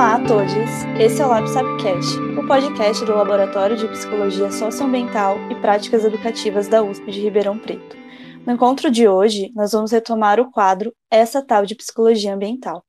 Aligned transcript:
Olá 0.00 0.14
a 0.14 0.26
todos! 0.26 0.50
Esse 0.98 1.20
é 1.20 1.26
o 1.26 1.28
LabSapcast, 1.28 2.18
o 2.18 2.46
podcast 2.46 3.04
do 3.04 3.12
Laboratório 3.12 3.76
de 3.76 3.86
Psicologia 3.86 4.50
Socioambiental 4.50 5.36
e 5.50 5.54
Práticas 5.56 6.06
Educativas 6.06 6.68
da 6.68 6.82
USP 6.82 7.10
de 7.10 7.20
Ribeirão 7.20 7.58
Preto. 7.58 7.98
No 8.46 8.54
encontro 8.54 8.90
de 8.90 9.06
hoje, 9.06 9.52
nós 9.54 9.72
vamos 9.72 9.92
retomar 9.92 10.40
o 10.40 10.50
quadro 10.50 10.94
Essa 11.10 11.44
Tal 11.44 11.66
de 11.66 11.74
Psicologia 11.74 12.34
Ambiental. 12.34 12.82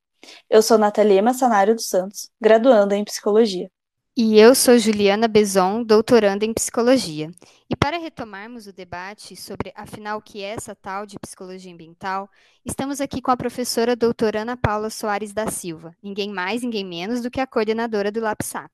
Eu 0.48 0.62
sou 0.62 0.78
Natalia 0.78 1.22
Massanário 1.22 1.74
dos 1.74 1.86
Santos, 1.86 2.30
graduanda 2.40 2.96
em 2.96 3.04
Psicologia. 3.04 3.68
E 4.14 4.38
eu 4.38 4.54
sou 4.54 4.78
Juliana 4.78 5.26
Bezon, 5.26 5.82
doutoranda 5.82 6.44
em 6.44 6.52
psicologia. 6.52 7.30
E 7.70 7.74
para 7.74 7.96
retomarmos 7.96 8.66
o 8.66 8.72
debate 8.72 9.34
sobre, 9.34 9.72
afinal, 9.74 10.18
o 10.18 10.22
que 10.22 10.42
é 10.42 10.50
essa 10.50 10.74
tal 10.74 11.06
de 11.06 11.18
psicologia 11.18 11.72
ambiental, 11.72 12.28
estamos 12.62 13.00
aqui 13.00 13.22
com 13.22 13.30
a 13.30 13.36
professora 13.38 13.96
doutora 13.96 14.42
Ana 14.42 14.54
Paula 14.54 14.90
Soares 14.90 15.32
da 15.32 15.50
Silva, 15.50 15.96
ninguém 16.02 16.30
mais, 16.30 16.62
ninguém 16.62 16.84
menos 16.84 17.22
do 17.22 17.30
que 17.30 17.40
a 17.40 17.46
coordenadora 17.46 18.12
do 18.12 18.20
LAPSAP. 18.20 18.70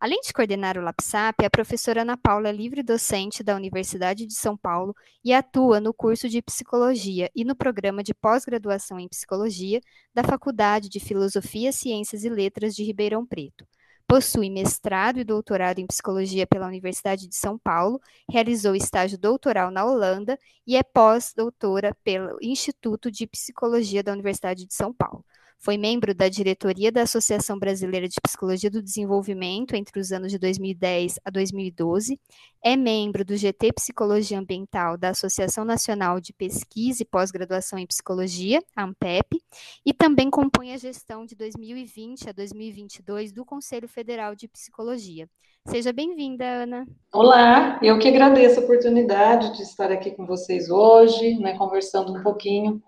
Além 0.00 0.20
de 0.20 0.32
coordenar 0.32 0.76
o 0.76 0.82
LAPSAP, 0.82 1.44
a 1.44 1.50
professora 1.50 2.02
Ana 2.02 2.16
Paula 2.16 2.48
é 2.48 2.52
livre 2.52 2.82
docente 2.82 3.44
da 3.44 3.54
Universidade 3.54 4.26
de 4.26 4.34
São 4.34 4.56
Paulo 4.56 4.96
e 5.24 5.32
atua 5.32 5.78
no 5.78 5.94
curso 5.94 6.28
de 6.28 6.42
Psicologia 6.42 7.30
e 7.36 7.44
no 7.44 7.54
programa 7.54 8.02
de 8.02 8.12
pós-graduação 8.12 8.98
em 8.98 9.06
Psicologia 9.06 9.80
da 10.12 10.24
Faculdade 10.24 10.88
de 10.88 10.98
Filosofia, 10.98 11.70
Ciências 11.70 12.24
e 12.24 12.28
Letras 12.28 12.74
de 12.74 12.82
Ribeirão 12.82 13.24
Preto. 13.24 13.64
Possui 14.12 14.50
mestrado 14.50 15.20
e 15.20 15.24
doutorado 15.24 15.78
em 15.78 15.86
psicologia 15.86 16.46
pela 16.46 16.66
Universidade 16.66 17.26
de 17.26 17.34
São 17.34 17.56
Paulo, 17.56 17.98
realizou 18.30 18.74
estágio 18.74 19.16
doutoral 19.16 19.70
na 19.70 19.86
Holanda 19.86 20.38
e 20.66 20.76
é 20.76 20.82
pós-doutora 20.82 21.96
pelo 22.04 22.36
Instituto 22.42 23.10
de 23.10 23.26
Psicologia 23.26 24.02
da 24.02 24.12
Universidade 24.12 24.66
de 24.66 24.74
São 24.74 24.92
Paulo. 24.92 25.24
Foi 25.64 25.78
membro 25.78 26.12
da 26.12 26.28
diretoria 26.28 26.90
da 26.90 27.02
Associação 27.02 27.56
Brasileira 27.56 28.08
de 28.08 28.20
Psicologia 28.20 28.68
do 28.68 28.82
Desenvolvimento 28.82 29.76
entre 29.76 30.00
os 30.00 30.10
anos 30.10 30.32
de 30.32 30.36
2010 30.36 31.20
a 31.24 31.30
2012. 31.30 32.18
É 32.64 32.76
membro 32.76 33.24
do 33.24 33.36
GT 33.36 33.72
Psicologia 33.72 34.40
Ambiental 34.40 34.98
da 34.98 35.10
Associação 35.10 35.64
Nacional 35.64 36.20
de 36.20 36.32
Pesquisa 36.32 37.04
e 37.04 37.06
Pós-Graduação 37.06 37.78
em 37.78 37.86
Psicologia, 37.86 38.60
ANPEP, 38.76 39.40
e 39.86 39.94
também 39.94 40.30
compõe 40.30 40.72
a 40.72 40.76
gestão 40.76 41.24
de 41.24 41.36
2020 41.36 42.28
a 42.28 42.32
2022 42.32 43.30
do 43.30 43.44
Conselho 43.44 43.86
Federal 43.86 44.34
de 44.34 44.48
Psicologia. 44.48 45.28
Seja 45.68 45.92
bem-vinda, 45.92 46.44
Ana. 46.44 46.88
Olá, 47.12 47.78
eu 47.80 48.00
que 48.00 48.08
agradeço 48.08 48.58
a 48.58 48.64
oportunidade 48.64 49.56
de 49.56 49.62
estar 49.62 49.92
aqui 49.92 50.10
com 50.10 50.26
vocês 50.26 50.68
hoje, 50.68 51.38
né, 51.38 51.56
conversando 51.56 52.18
um 52.18 52.20
pouquinho 52.20 52.82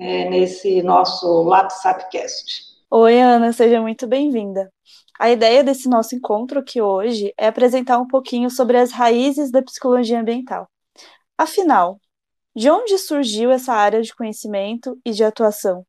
é, 0.00 0.30
nesse 0.30 0.82
nosso 0.82 1.42
LapSapcast. 1.42 2.70
Oi, 2.90 3.20
Ana, 3.20 3.52
seja 3.52 3.80
muito 3.80 4.06
bem-vinda. 4.06 4.72
A 5.18 5.30
ideia 5.30 5.62
desse 5.62 5.88
nosso 5.88 6.14
encontro 6.14 6.58
aqui 6.58 6.80
hoje 6.80 7.32
é 7.36 7.46
apresentar 7.46 7.98
um 7.98 8.08
pouquinho 8.08 8.50
sobre 8.50 8.78
as 8.78 8.90
raízes 8.90 9.50
da 9.50 9.62
psicologia 9.62 10.18
ambiental. 10.18 10.66
Afinal, 11.36 12.00
de 12.56 12.70
onde 12.70 12.96
surgiu 12.98 13.50
essa 13.50 13.74
área 13.74 14.00
de 14.00 14.14
conhecimento 14.14 14.98
e 15.04 15.10
de 15.10 15.22
atuação? 15.22 15.84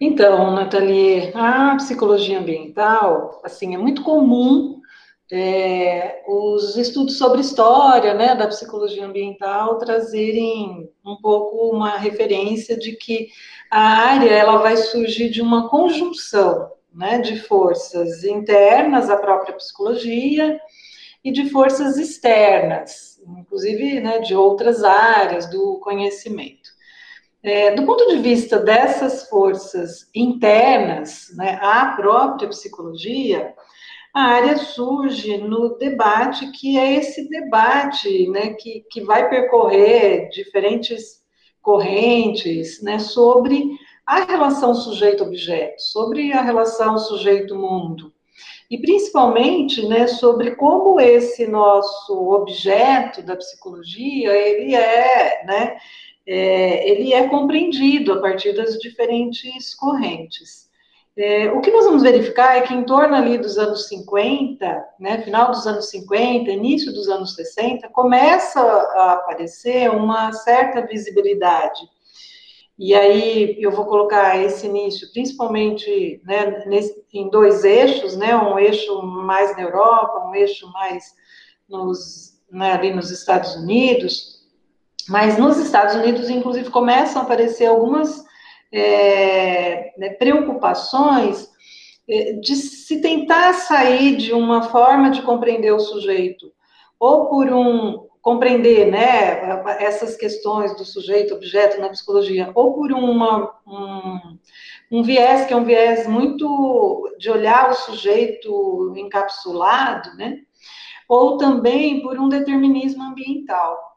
Então, 0.00 0.52
Nathalie, 0.52 1.32
a 1.34 1.74
psicologia 1.76 2.38
ambiental, 2.38 3.40
assim, 3.44 3.74
é 3.74 3.78
muito 3.78 4.02
comum 4.02 4.79
é, 5.32 6.24
os 6.26 6.76
estudos 6.76 7.16
sobre 7.16 7.40
história, 7.40 8.14
né, 8.14 8.34
da 8.34 8.48
psicologia 8.48 9.06
ambiental 9.06 9.78
trazerem 9.78 10.90
um 11.04 11.16
pouco 11.16 11.70
uma 11.74 11.96
referência 11.96 12.76
de 12.76 12.92
que 12.96 13.28
a 13.70 13.80
área 13.80 14.30
ela 14.30 14.58
vai 14.58 14.76
surgir 14.76 15.30
de 15.30 15.40
uma 15.40 15.68
conjunção, 15.68 16.72
né, 16.92 17.18
de 17.20 17.38
forças 17.38 18.24
internas 18.24 19.08
à 19.08 19.16
própria 19.16 19.54
psicologia 19.54 20.60
e 21.22 21.30
de 21.30 21.48
forças 21.50 21.96
externas, 21.96 23.20
inclusive, 23.38 24.00
né, 24.00 24.18
de 24.18 24.34
outras 24.34 24.82
áreas 24.82 25.48
do 25.48 25.78
conhecimento. 25.78 26.70
É, 27.42 27.70
do 27.74 27.86
ponto 27.86 28.06
de 28.08 28.16
vista 28.18 28.58
dessas 28.58 29.28
forças 29.28 30.10
internas, 30.14 31.32
né, 31.36 31.58
à 31.62 31.94
própria 31.96 32.48
psicologia, 32.48 33.54
a 34.12 34.22
área 34.22 34.56
surge 34.56 35.38
no 35.38 35.76
debate, 35.76 36.50
que 36.50 36.76
é 36.76 36.96
esse 36.96 37.28
debate 37.28 38.28
né, 38.28 38.54
que, 38.54 38.84
que 38.90 39.00
vai 39.02 39.28
percorrer 39.28 40.28
diferentes 40.30 41.20
correntes 41.62 42.82
né, 42.82 42.98
sobre 42.98 43.78
a 44.04 44.24
relação 44.24 44.74
sujeito-objeto, 44.74 45.80
sobre 45.80 46.32
a 46.32 46.42
relação 46.42 46.98
sujeito-mundo. 46.98 48.12
E 48.68 48.78
principalmente 48.78 49.86
né, 49.86 50.06
sobre 50.06 50.56
como 50.56 51.00
esse 51.00 51.46
nosso 51.46 52.32
objeto 52.32 53.22
da 53.22 53.36
psicologia 53.36 54.32
ele 54.32 54.74
é, 54.74 55.44
né, 55.44 55.76
é, 56.26 56.88
ele 56.88 57.12
é 57.12 57.28
compreendido 57.28 58.12
a 58.12 58.20
partir 58.20 58.52
das 58.52 58.78
diferentes 58.78 59.74
correntes. 59.74 60.69
É, 61.16 61.50
o 61.50 61.60
que 61.60 61.70
nós 61.70 61.84
vamos 61.84 62.02
verificar 62.02 62.56
é 62.56 62.62
que 62.62 62.72
em 62.72 62.84
torno 62.84 63.14
ali 63.14 63.36
dos 63.36 63.58
anos 63.58 63.88
50, 63.88 64.84
né, 64.98 65.22
final 65.22 65.50
dos 65.50 65.66
anos 65.66 65.90
50, 65.90 66.50
início 66.50 66.92
dos 66.92 67.08
anos 67.08 67.34
60, 67.34 67.88
começa 67.88 68.60
a 68.60 69.12
aparecer 69.14 69.90
uma 69.90 70.32
certa 70.32 70.86
visibilidade. 70.86 71.80
E 72.78 72.94
aí 72.94 73.56
eu 73.60 73.70
vou 73.70 73.84
colocar 73.84 74.38
esse 74.38 74.66
início 74.66 75.12
principalmente 75.12 76.22
né, 76.24 76.64
nesse, 76.66 77.04
em 77.12 77.28
dois 77.28 77.64
eixos, 77.64 78.16
né, 78.16 78.34
um 78.36 78.58
eixo 78.58 79.02
mais 79.02 79.54
na 79.56 79.62
Europa, 79.62 80.26
um 80.26 80.34
eixo 80.34 80.70
mais 80.72 81.04
nos, 81.68 82.40
né, 82.50 82.72
ali 82.72 82.94
nos 82.94 83.10
Estados 83.10 83.56
Unidos. 83.56 84.40
Mas 85.08 85.36
nos 85.36 85.58
Estados 85.58 85.96
Unidos, 85.96 86.30
inclusive, 86.30 86.70
começam 86.70 87.20
a 87.20 87.24
aparecer 87.24 87.66
algumas 87.66 88.24
é, 88.72 89.92
né, 89.98 90.10
preocupações 90.10 91.48
é, 92.08 92.32
de 92.34 92.56
se 92.56 93.00
tentar 93.00 93.52
sair 93.54 94.16
de 94.16 94.32
uma 94.32 94.62
forma 94.62 95.10
de 95.10 95.22
compreender 95.22 95.72
o 95.72 95.80
sujeito, 95.80 96.52
ou 96.98 97.28
por 97.28 97.52
um 97.52 98.08
compreender 98.20 98.90
né, 98.90 99.62
essas 99.78 100.14
questões 100.14 100.76
do 100.76 100.84
sujeito-objeto 100.84 101.80
na 101.80 101.88
psicologia, 101.88 102.50
ou 102.54 102.74
por 102.74 102.92
uma, 102.92 103.50
um, 103.66 104.38
um 104.90 105.02
viés 105.02 105.46
que 105.46 105.54
é 105.54 105.56
um 105.56 105.64
viés 105.64 106.06
muito 106.06 107.16
de 107.18 107.30
olhar 107.30 107.70
o 107.70 107.74
sujeito 107.74 108.92
encapsulado, 108.96 110.14
né, 110.16 110.38
ou 111.08 111.38
também 111.38 112.02
por 112.02 112.18
um 112.18 112.28
determinismo 112.28 113.02
ambiental. 113.02 113.89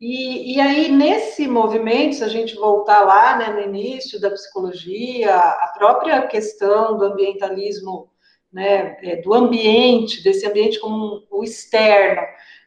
E, 0.00 0.54
e, 0.54 0.60
aí, 0.60 0.90
nesse 0.90 1.48
movimento, 1.48 2.16
se 2.16 2.24
a 2.24 2.28
gente 2.28 2.54
voltar 2.54 3.00
lá 3.00 3.38
né, 3.38 3.48
no 3.48 3.60
início 3.60 4.20
da 4.20 4.30
psicologia, 4.30 5.34
a 5.34 5.72
própria 5.76 6.26
questão 6.26 6.98
do 6.98 7.04
ambientalismo, 7.06 8.10
né, 8.52 8.98
é, 9.02 9.16
do 9.22 9.32
ambiente, 9.32 10.22
desse 10.22 10.46
ambiente 10.46 10.78
como 10.80 11.26
o 11.30 11.42
externo, 11.42 12.20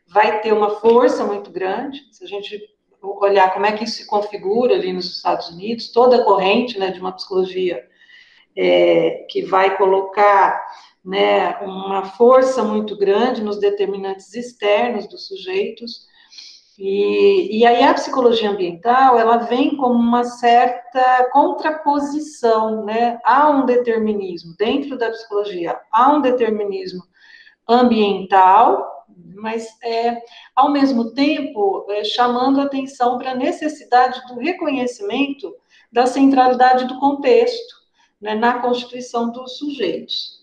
vai 0.08 0.42
ter 0.42 0.52
uma 0.52 0.80
força 0.80 1.24
muito 1.24 1.52
grande. 1.52 2.02
Se 2.12 2.24
a 2.24 2.28
gente 2.28 2.60
olhar 3.02 3.54
como 3.54 3.66
é 3.66 3.74
que 3.74 3.84
isso 3.84 3.98
se 3.98 4.08
configura 4.08 4.74
ali 4.74 4.92
nos 4.92 5.18
Estados 5.18 5.50
Unidos, 5.50 5.92
toda 5.92 6.18
a 6.18 6.24
corrente 6.24 6.80
né, 6.80 6.90
de 6.90 7.00
uma 7.00 7.12
psicologia 7.12 7.88
é, 8.58 9.26
que 9.30 9.44
vai 9.44 9.78
colocar 9.78 10.62
né, 11.06 11.58
uma 11.60 12.04
força 12.06 12.64
muito 12.64 12.98
grande 12.98 13.44
nos 13.44 13.60
determinantes 13.60 14.34
externos 14.34 15.08
dos 15.08 15.28
sujeitos, 15.28 16.08
e, 16.82 17.60
e 17.60 17.66
aí 17.66 17.84
a 17.84 17.94
psicologia 17.94 18.52
ambiental, 18.52 19.20
ela 19.20 19.36
vem 19.36 19.76
como 19.76 19.96
uma 19.96 20.24
certa 20.24 21.30
contraposição, 21.30 22.86
né, 22.86 23.20
a 23.26 23.50
um 23.50 23.66
determinismo, 23.66 24.56
dentro 24.58 24.98
da 24.98 25.10
psicologia, 25.10 25.78
há 25.92 26.14
um 26.14 26.22
determinismo 26.22 27.04
ambiental, 27.68 29.06
mas 29.36 29.68
é, 29.84 30.22
ao 30.56 30.72
mesmo 30.72 31.12
tempo 31.12 31.86
é, 31.90 32.06
chamando 32.06 32.62
atenção 32.62 33.18
para 33.18 33.32
a 33.32 33.36
necessidade 33.36 34.26
do 34.28 34.40
reconhecimento 34.40 35.54
da 35.92 36.06
centralidade 36.06 36.88
do 36.88 36.98
contexto 36.98 37.76
né, 38.22 38.36
na 38.36 38.60
constituição 38.60 39.34
dos 39.34 39.58
sujeitos. 39.58 40.40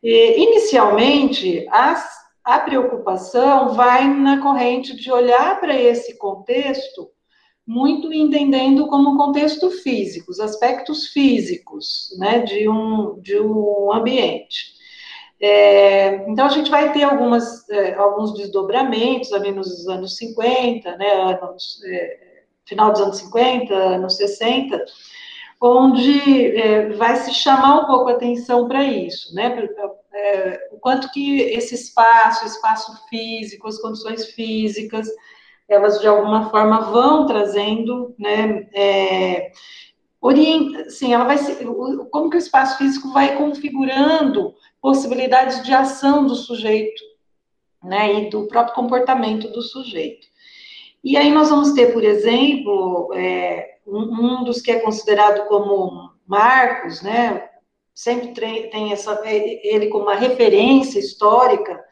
E, 0.00 0.44
inicialmente, 0.44 1.66
as 1.72 2.21
a 2.44 2.58
preocupação 2.60 3.74
vai 3.74 4.06
na 4.08 4.40
corrente 4.42 4.96
de 4.96 5.10
olhar 5.10 5.60
para 5.60 5.78
esse 5.78 6.18
contexto 6.18 7.10
muito 7.66 8.12
entendendo 8.12 8.88
como 8.88 9.16
contexto 9.16 9.70
físico, 9.70 10.30
os 10.30 10.40
aspectos 10.40 11.08
físicos 11.08 12.08
né, 12.18 12.40
de, 12.40 12.68
um, 12.68 13.20
de 13.20 13.38
um 13.40 13.92
ambiente. 13.92 14.72
É, 15.40 16.28
então, 16.28 16.46
a 16.46 16.48
gente 16.48 16.70
vai 16.70 16.92
ter 16.92 17.04
algumas, 17.04 17.68
é, 17.68 17.94
alguns 17.94 18.34
desdobramentos 18.34 19.32
ali 19.32 19.50
nos 19.52 19.88
anos 19.88 20.16
50, 20.16 20.96
né, 20.96 21.12
anos, 21.12 21.80
é, 21.84 22.42
final 22.64 22.92
dos 22.92 23.00
anos 23.00 23.18
50, 23.18 23.74
anos 23.74 24.16
60, 24.16 24.84
onde 25.62 26.56
é, 26.56 26.88
vai 26.94 27.14
se 27.16 27.32
chamar 27.32 27.82
um 27.82 27.86
pouco 27.86 28.08
a 28.10 28.14
atenção 28.14 28.66
para 28.66 28.82
isso, 28.82 29.32
né? 29.32 29.68
É, 30.12 30.68
o 30.72 30.78
quanto 30.78 31.10
que 31.12 31.40
esse 31.40 31.76
espaço, 31.76 32.44
espaço 32.44 32.92
físico, 33.08 33.68
as 33.68 33.78
condições 33.78 34.26
físicas, 34.32 35.08
elas 35.68 36.00
de 36.00 36.08
alguma 36.08 36.50
forma 36.50 36.80
vão 36.80 37.26
trazendo, 37.26 38.12
né? 38.18 38.68
É, 38.74 39.52
orienta, 40.20 40.90
sim, 40.90 41.14
ela 41.14 41.24
vai 41.24 41.38
se, 41.38 41.64
como 42.10 42.28
que 42.28 42.36
o 42.36 42.38
espaço 42.38 42.76
físico 42.76 43.12
vai 43.12 43.36
configurando 43.36 44.54
possibilidades 44.80 45.62
de 45.62 45.72
ação 45.72 46.26
do 46.26 46.34
sujeito, 46.34 47.02
né? 47.84 48.24
E 48.24 48.30
do 48.30 48.48
próprio 48.48 48.74
comportamento 48.74 49.46
do 49.52 49.62
sujeito. 49.62 50.26
E 51.04 51.16
aí 51.16 51.32
nós 51.32 51.50
vamos 51.50 51.72
ter, 51.72 51.92
por 51.92 52.04
exemplo, 52.04 53.12
é, 53.14 53.78
um, 53.86 53.98
um, 53.98 54.44
dos 54.44 54.60
que 54.60 54.70
é 54.70 54.80
considerado 54.80 55.46
como 55.48 56.12
marcos, 56.26 57.02
né? 57.02 57.48
Sempre 57.94 58.28
tem 58.70 58.92
essa, 58.92 59.20
ele 59.26 59.88
como 59.88 60.04
uma 60.04 60.14
referência 60.14 60.98
histórica 60.98 61.82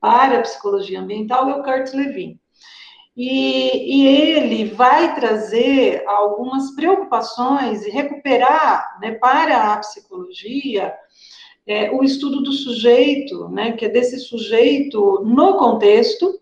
para 0.00 0.38
a 0.38 0.42
psicologia 0.42 1.00
ambiental, 1.00 1.48
é 1.48 1.54
o 1.56 1.62
Kurt 1.62 1.92
Lewin. 1.92 2.38
E, 3.16 4.00
e, 4.00 4.06
ele 4.06 4.64
vai 4.64 5.14
trazer 5.14 6.02
algumas 6.06 6.74
preocupações 6.74 7.84
e 7.84 7.90
recuperar 7.90 8.98
né, 9.00 9.12
para 9.12 9.74
a 9.74 9.76
psicologia 9.78 10.94
é, 11.66 11.90
o 11.90 12.02
estudo 12.02 12.42
do 12.42 12.52
sujeito, 12.52 13.48
né, 13.50 13.72
que 13.72 13.84
é 13.84 13.88
desse 13.88 14.18
sujeito 14.18 15.22
no 15.26 15.58
contexto, 15.58 16.40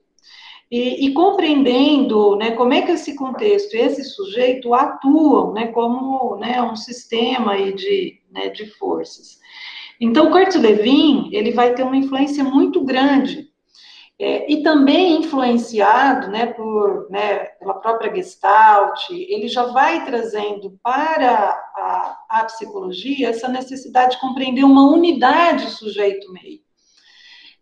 e, 0.70 1.06
e, 1.06 1.12
compreendendo 1.14 2.37
né, 2.37 2.52
como 2.52 2.72
é 2.72 2.82
que 2.82 2.93
esse 2.93 3.17
contexto 3.17 3.75
e 3.75 3.81
esse 3.81 4.05
sujeito 4.05 4.72
atuam 4.72 5.52
né, 5.52 5.67
como 5.69 6.37
né, 6.37 6.62
um 6.62 6.76
sistema 6.76 7.52
aí 7.52 7.75
de, 7.75 8.20
né, 8.31 8.49
de 8.50 8.67
forças. 8.78 9.40
Então, 10.00 10.31
Kurt 10.31 10.55
Lewin, 10.55 11.28
ele 11.32 11.52
vai 11.52 11.75
ter 11.75 11.82
uma 11.82 11.96
influência 11.96 12.44
muito 12.44 12.82
grande, 12.84 13.50
é, 14.22 14.52
e 14.52 14.62
também 14.62 15.20
influenciado 15.20 16.28
né, 16.28 16.44
por, 16.44 17.08
né, 17.11 17.38
pela 17.58 17.81
própria 17.81 18.14
Gestalt, 18.14 19.08
ele 19.11 19.49
já 19.49 19.64
vai 19.72 20.05
trazendo 20.05 20.78
para 20.82 21.58
a, 21.75 22.19
a 22.28 22.44
psicologia 22.44 23.31
essa 23.31 23.49
necessidade 23.49 24.17
de 24.17 24.20
compreender 24.20 24.62
uma 24.62 24.90
unidade 24.90 25.70
sujeito-meio. 25.70 26.61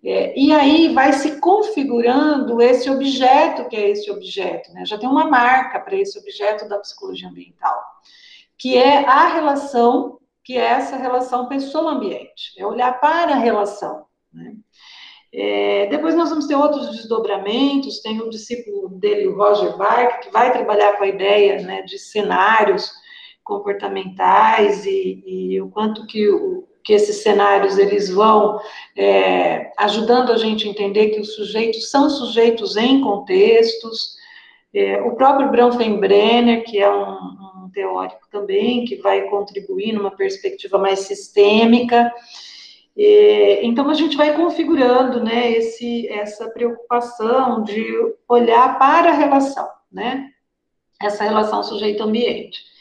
É, 0.05 0.39
e 0.39 0.53
aí 0.53 0.95
vai 0.95 1.13
se 1.13 1.41
configurando 1.41 2.63
esse 2.63 2.89
objeto 2.89 3.69
que 3.69 3.77
é 3.77 3.91
esse 3.91 4.11
objeto, 4.11 4.73
né? 4.73 4.87
Já 4.87 4.97
tem 4.97 5.09
uma 5.09 5.27
marca 5.27 5.81
para 5.81 5.97
esse 5.97 6.17
objeto 6.19 6.69
da 6.69 6.79
psicologia 6.79 7.29
ambiental, 7.29 7.83
que 8.57 8.77
é 8.77 9.05
a 9.05 9.27
relação, 9.35 10.19
que 10.45 10.57
é 10.57 10.65
essa 10.65 10.97
relação 10.97 11.49
pessoa-ambiente, 11.49 12.53
é 12.57 12.65
olhar 12.65 13.01
para 13.01 13.33
a 13.33 13.39
relação. 13.39 14.07
Né? 14.33 14.55
É, 15.33 15.87
depois 15.87 16.15
nós 16.15 16.31
vamos 16.31 16.47
ter 16.47 16.55
outros 16.55 16.91
desdobramentos, 16.91 18.01
tem 18.01 18.23
um 18.23 18.31
discípulo 18.31 18.89
dele, 18.89 19.27
o 19.27 19.37
Roger 19.37 19.77
Barker, 19.77 20.21
que 20.21 20.31
vai 20.31 20.53
trabalhar 20.53 20.97
com 20.97 21.05
a 21.05 21.09
ideia 21.09 21.61
né, 21.61 21.83
de 21.83 21.99
cenários 21.99 22.93
comportamentais 23.43 24.87
e, 24.87 25.23
e 25.27 25.61
o 25.61 25.69
quanto 25.71 26.07
que 26.07 26.29
o, 26.31 26.68
que 26.89 26.95
esses 26.95 27.17
cenários 27.17 27.77
eles 27.77 28.09
vão 28.09 28.59
é, 28.97 29.71
ajudando 29.77 30.33
a 30.33 30.39
gente 30.39 30.67
a 30.67 30.71
entender 30.71 31.11
que 31.11 31.21
os 31.21 31.35
sujeitos 31.35 31.91
são 31.91 32.09
sujeitos 32.09 32.79
em 32.79 33.03
contextos. 33.03 34.17
É, 34.73 34.99
o 35.03 35.15
próprio 35.15 35.51
Bronfenbrenner, 35.51 36.65
que 36.65 36.79
é 36.79 36.91
um, 36.91 37.11
um, 37.67 37.71
teórico 37.75 38.27
também, 38.33 38.87
que 38.87 38.97
vai 38.97 39.29
contribuir 39.29 39.93
numa 39.93 40.13
perspectiva 40.13 40.79
mais 40.79 41.01
sistêmica. 41.01 42.11
É, 42.97 43.63
então, 43.67 43.91
a 43.91 43.95
gente 43.95 44.17
vai 44.17 44.35
configurando 44.35 45.23
né, 45.23 45.53
esse, 45.53 46.09
essa 46.09 46.49
preocupação 46.49 47.65
de 47.65 47.85
olhar 48.27 48.79
para 48.79 49.11
a 49.11 49.15
relação, 49.15 49.69
né? 49.93 50.31
Essa 51.03 51.25
relação 51.25 51.63
sujeito-ambiente. 51.63 52.78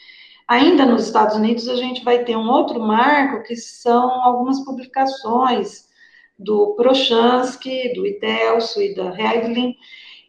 Ainda 0.48 0.86
nos 0.86 1.04
Estados 1.04 1.36
Unidos, 1.36 1.68
a 1.68 1.76
gente 1.76 2.02
vai 2.02 2.24
ter 2.24 2.34
um 2.34 2.48
outro 2.50 2.80
marco, 2.80 3.42
que 3.46 3.54
são 3.54 4.24
algumas 4.24 4.64
publicações 4.64 5.86
do 6.38 6.74
Prochansky, 6.74 7.92
do 7.94 8.06
Itelso 8.06 8.80
e 8.80 8.94
da 8.94 9.10
Hedlin, 9.14 9.76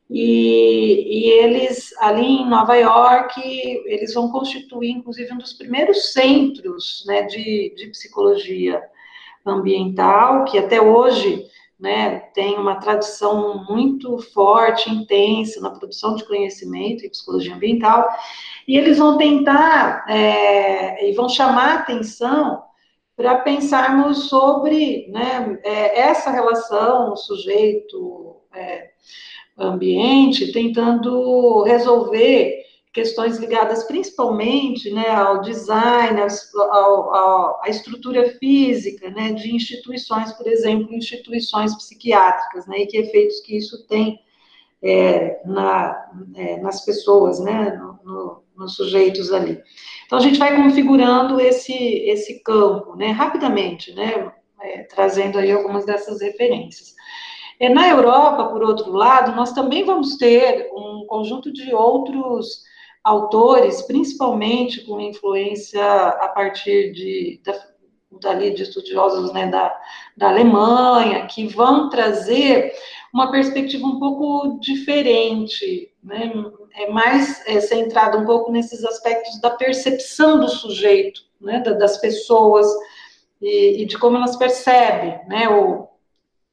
e, 0.10 1.28
e, 1.28 1.30
eles, 1.30 1.94
ali 2.00 2.26
em 2.26 2.50
Nova 2.50 2.76
York, 2.76 3.40
eles 3.86 4.14
vão 4.14 4.32
constituir, 4.32 4.90
inclusive, 4.90 5.32
um 5.32 5.38
dos 5.38 5.54
primeiros 5.54 6.12
centros 6.12 7.04
né, 7.06 7.22
de, 7.24 7.74
de 7.78 7.88
psicologia 7.92 8.82
ambiental, 9.46 10.46
que 10.46 10.58
até 10.58 10.82
hoje 10.82 11.46
né, 11.80 12.20
tem 12.34 12.58
uma 12.58 12.76
tradição 12.76 13.64
muito 13.70 14.18
forte, 14.34 14.90
intensa 14.90 15.62
na 15.62 15.70
produção 15.70 16.16
de 16.16 16.26
conhecimento 16.26 17.06
em 17.06 17.10
psicologia 17.10 17.56
ambiental, 17.56 18.08
e 18.68 18.78
eles 18.78 18.98
vão 18.98 19.18
tentar 19.18 20.06
é, 20.10 21.10
e 21.10 21.14
vão 21.14 21.30
chamar 21.30 21.76
atenção 21.76 22.62
para 23.16 23.40
pensarmos 23.40 24.30
sobre 24.30 25.08
né, 25.10 25.60
é, 25.64 26.00
essa 26.02 26.32
relação 26.32 27.16
sujeito 27.16 28.38
é, 28.54 28.90
tentando 30.54 31.64
resolver 31.64 32.69
questões 32.94 33.38
ligadas 33.38 33.84
principalmente 33.84 34.92
né, 34.92 35.10
ao 35.10 35.42
design, 35.42 36.20
ao, 36.22 37.16
ao, 37.16 37.64
à 37.64 37.70
estrutura 37.70 38.32
física 38.40 39.10
né, 39.12 39.32
de 39.34 39.56
instituições, 39.56 40.32
por 40.34 40.48
exemplo, 40.48 40.94
instituições 40.94 41.76
psiquiátricas, 41.76 42.66
né, 42.66 42.80
e 42.80 42.88
que 42.88 42.98
efeitos 42.98 43.40
que 43.42 43.58
isso 43.58 43.86
tem 43.88 44.20
é, 44.82 45.40
na, 45.46 46.10
é, 46.36 46.58
nas 46.58 46.84
pessoas, 46.84 47.40
né, 47.40 47.72
no, 47.72 48.00
no, 48.04 48.44
nos 48.58 48.76
sujeitos 48.76 49.32
ali. 49.32 49.62
Então, 50.06 50.18
a 50.18 50.22
gente 50.22 50.40
vai 50.40 50.56
configurando 50.56 51.40
esse, 51.40 51.74
esse 51.74 52.42
campo, 52.42 52.96
né, 52.96 53.12
rapidamente, 53.12 53.94
né, 53.94 54.32
é, 54.62 54.84
trazendo 54.84 55.38
aí 55.38 55.52
algumas 55.52 55.86
dessas 55.86 56.22
referências. 56.22 56.96
É, 57.60 57.70
na 57.70 57.88
Europa, 57.90 58.46
por 58.46 58.64
outro 58.64 58.92
lado, 58.92 59.36
nós 59.36 59.52
também 59.52 59.84
vamos 59.84 60.18
ter 60.18 60.70
um 60.74 61.06
conjunto 61.08 61.52
de 61.52 61.74
outros 61.74 62.64
autores, 63.10 63.82
principalmente 63.82 64.82
com 64.82 65.00
influência 65.00 65.84
a 65.84 66.28
partir 66.28 66.92
de, 66.92 67.42
da, 67.44 67.60
dali 68.22 68.54
de 68.54 68.64
estudiosos 68.64 69.34
né, 69.34 69.48
da, 69.48 69.76
da 70.16 70.30
Alemanha, 70.30 71.26
que 71.26 71.48
vão 71.48 71.90
trazer 71.90 72.72
uma 73.12 73.32
perspectiva 73.32 73.88
um 73.88 74.00
pouco 74.00 74.60
diferente, 74.60 75.92
né, 76.04 76.32
é 76.76 76.92
mais 76.92 77.44
é, 77.48 77.60
centrado 77.60 78.20
um 78.20 78.26
pouco 78.26 78.52
nesses 78.52 78.86
aspectos 78.86 79.42
da 79.42 79.50
percepção 79.50 80.40
do 80.40 80.48
sujeito, 80.48 81.22
né, 81.42 81.60
das 81.62 81.98
pessoas, 81.98 82.68
e, 83.42 83.82
e 83.82 83.86
de 83.88 83.98
como 83.98 84.18
elas 84.18 84.36
percebem 84.36 85.20
né, 85.28 85.50
o, 85.50 85.88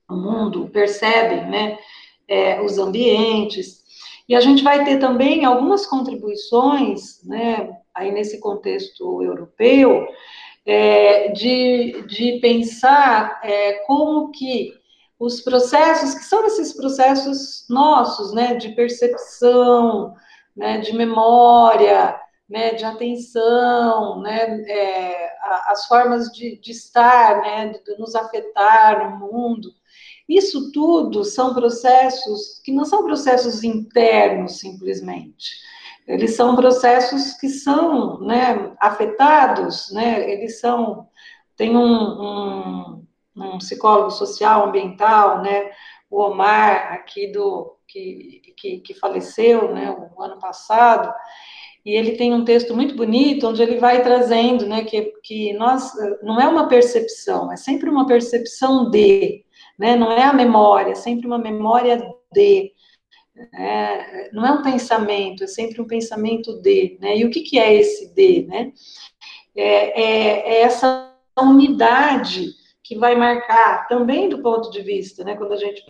o 0.09 0.15
mundo, 0.15 0.71
percebem 0.73 1.51
né, 1.51 1.79
é, 2.27 2.63
os 2.63 2.79
ambientes, 2.79 3.85
e 4.28 4.35
a 4.35 4.40
gente 4.40 4.62
vai 4.62 4.85
ter 4.85 4.99
também 4.99 5.45
algumas 5.45 5.87
contribuições, 5.87 7.23
né, 7.25 7.76
aí 7.95 8.11
nesse 8.11 8.40
contexto 8.40 9.23
europeu, 9.23 10.06
é, 10.64 11.28
de, 11.28 12.04
de 12.09 12.40
pensar 12.40 13.40
é, 13.45 13.75
como 13.87 14.33
que 14.33 14.75
os 15.18 15.40
processos, 15.40 16.14
que 16.14 16.25
são 16.25 16.45
esses 16.45 16.73
processos 16.75 17.64
nossos, 17.71 18.35
né, 18.35 18.54
de 18.54 18.71
percepção, 18.71 20.14
né, 20.54 20.78
de 20.78 20.92
memória, 20.92 22.21
né, 22.49 22.75
de 22.75 22.85
atenção, 22.85 24.21
né, 24.21 24.61
é, 24.68 25.33
as 25.68 25.87
formas 25.87 26.26
de, 26.33 26.59
de 26.61 26.73
estar, 26.73 27.40
né, 27.40 27.68
de 27.68 27.99
nos 27.99 28.14
afetar 28.14 29.18
no 29.18 29.33
mundo, 29.33 29.71
isso 30.28 30.73
tudo 30.73 31.25
são 31.25 31.54
processos 31.54 32.61
que 32.64 32.73
não 32.73 32.85
são 32.85 33.04
processos 33.04 33.62
internos, 33.62 34.59
simplesmente. 34.59 35.50
Eles 36.06 36.37
são 36.37 36.54
processos 36.54 37.35
que 37.35 37.49
são 37.49 38.21
né, 38.21 38.73
afetados, 38.80 39.90
né, 39.92 40.30
eles 40.30 40.61
são. 40.61 41.09
Tem 41.56 41.76
um, 41.76 41.83
um, 41.83 43.06
um 43.37 43.59
psicólogo 43.59 44.11
social, 44.11 44.68
ambiental, 44.68 45.42
né, 45.42 45.71
o 46.11 46.21
Omar, 46.21 46.92
aqui 46.92 47.33
do. 47.33 47.76
que, 47.88 48.42
que, 48.56 48.80
que 48.80 48.95
faleceu 48.95 49.73
né, 49.73 49.90
o 50.16 50.23
ano 50.23 50.38
passado, 50.38 51.12
e 51.85 51.92
ele 51.92 52.16
tem 52.16 52.35
um 52.35 52.45
texto 52.45 52.75
muito 52.75 52.97
bonito 52.97 53.47
onde 53.47 53.62
ele 53.62 53.78
vai 53.78 54.02
trazendo, 54.02 54.66
né, 54.66 54.85
que, 54.85 55.12
que 55.23 55.52
nós 55.52 55.92
não 56.21 56.40
é 56.40 56.49
uma 56.49 56.68
percepção, 56.68 57.52
é 57.52 57.56
sempre 57.56 57.88
uma 57.88 58.06
percepção 58.06 58.90
de, 58.90 59.46
né? 59.78 59.97
Não 59.97 60.12
é 60.12 60.25
a 60.25 60.33
memória, 60.33 60.92
é 60.92 60.97
sempre 60.97 61.26
uma 61.26 61.38
memória 61.38 62.02
de. 62.33 62.73
É, 63.54 64.30
não 64.33 64.47
é 64.47 64.52
um 64.52 64.62
pensamento, 64.62 65.45
é 65.45 65.47
sempre 65.47 65.80
um 65.80 65.87
pensamento 65.87 66.61
de, 66.62 66.97
né? 67.00 67.18
E 67.18 67.25
o 67.25 67.30
que, 67.30 67.40
que 67.42 67.59
é 67.59 67.75
esse 67.75 68.14
de, 68.14 68.47
né? 68.47 68.73
é, 69.56 70.00
é, 70.00 70.54
é 70.54 70.62
essa 70.62 71.12
unidade 71.40 72.54
que 72.85 72.97
vai 72.97 73.16
marcar 73.16 73.88
também 73.88 74.28
do 74.28 74.42
ponto 74.42 74.71
de 74.71 74.83
vista, 74.83 75.25
né, 75.25 75.35
quando 75.35 75.52
a 75.52 75.56
gente 75.56 75.85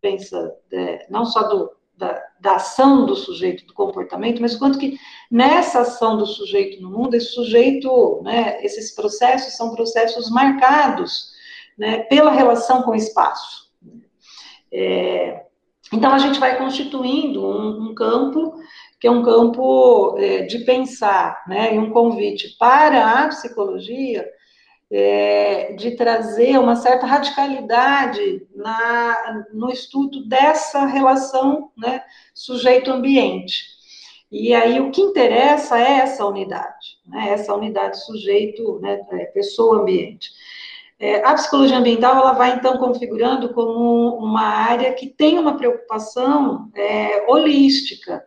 pensa 0.00 0.52
é, 0.72 1.06
não 1.08 1.24
só 1.24 1.46
do, 1.48 1.70
da, 1.96 2.20
da, 2.40 2.56
ação 2.56 3.06
do 3.06 3.14
sujeito, 3.14 3.66
do 3.66 3.74
comportamento, 3.74 4.40
mas 4.42 4.56
quanto 4.56 4.78
que 4.78 4.98
nessa 5.30 5.80
ação 5.80 6.16
do 6.16 6.26
sujeito 6.26 6.82
no 6.82 6.90
mundo, 6.90 7.14
esse 7.14 7.32
sujeito, 7.32 8.20
né, 8.22 8.62
esses 8.64 8.94
processos 8.94 9.56
são 9.56 9.74
processos 9.74 10.30
marcados 10.30 11.33
né, 11.78 12.00
pela 12.04 12.30
relação 12.30 12.82
com 12.82 12.92
o 12.92 12.96
espaço. 12.96 13.70
É, 14.72 15.44
então, 15.92 16.12
a 16.12 16.18
gente 16.18 16.40
vai 16.40 16.58
constituindo 16.58 17.46
um, 17.46 17.90
um 17.90 17.94
campo 17.94 18.54
que 18.98 19.06
é 19.06 19.10
um 19.10 19.22
campo 19.22 20.16
é, 20.18 20.42
de 20.42 20.60
pensar, 20.60 21.44
né, 21.46 21.74
e 21.74 21.78
um 21.78 21.90
convite 21.90 22.56
para 22.58 23.24
a 23.24 23.28
psicologia 23.28 24.26
é, 24.90 25.74
de 25.74 25.90
trazer 25.90 26.58
uma 26.58 26.74
certa 26.76 27.06
radicalidade 27.06 28.46
na, 28.54 29.44
no 29.52 29.70
estudo 29.70 30.26
dessa 30.26 30.86
relação 30.86 31.70
né, 31.76 32.02
sujeito-ambiente. 32.34 33.64
E 34.32 34.54
aí 34.54 34.80
o 34.80 34.90
que 34.90 35.00
interessa 35.00 35.78
é 35.78 35.98
essa 35.98 36.24
unidade, 36.24 36.98
né, 37.06 37.30
essa 37.30 37.54
unidade 37.54 38.02
sujeito, 38.04 38.78
né, 38.80 39.00
é, 39.12 39.26
pessoa-ambiente. 39.26 40.30
É, 40.98 41.16
a 41.26 41.34
psicologia 41.34 41.78
ambiental 41.78 42.16
ela 42.16 42.32
vai 42.32 42.54
então 42.54 42.78
configurando 42.78 43.52
como 43.52 44.16
uma 44.16 44.42
área 44.42 44.92
que 44.92 45.08
tem 45.08 45.38
uma 45.38 45.56
preocupação 45.56 46.70
é, 46.74 47.24
holística, 47.28 48.24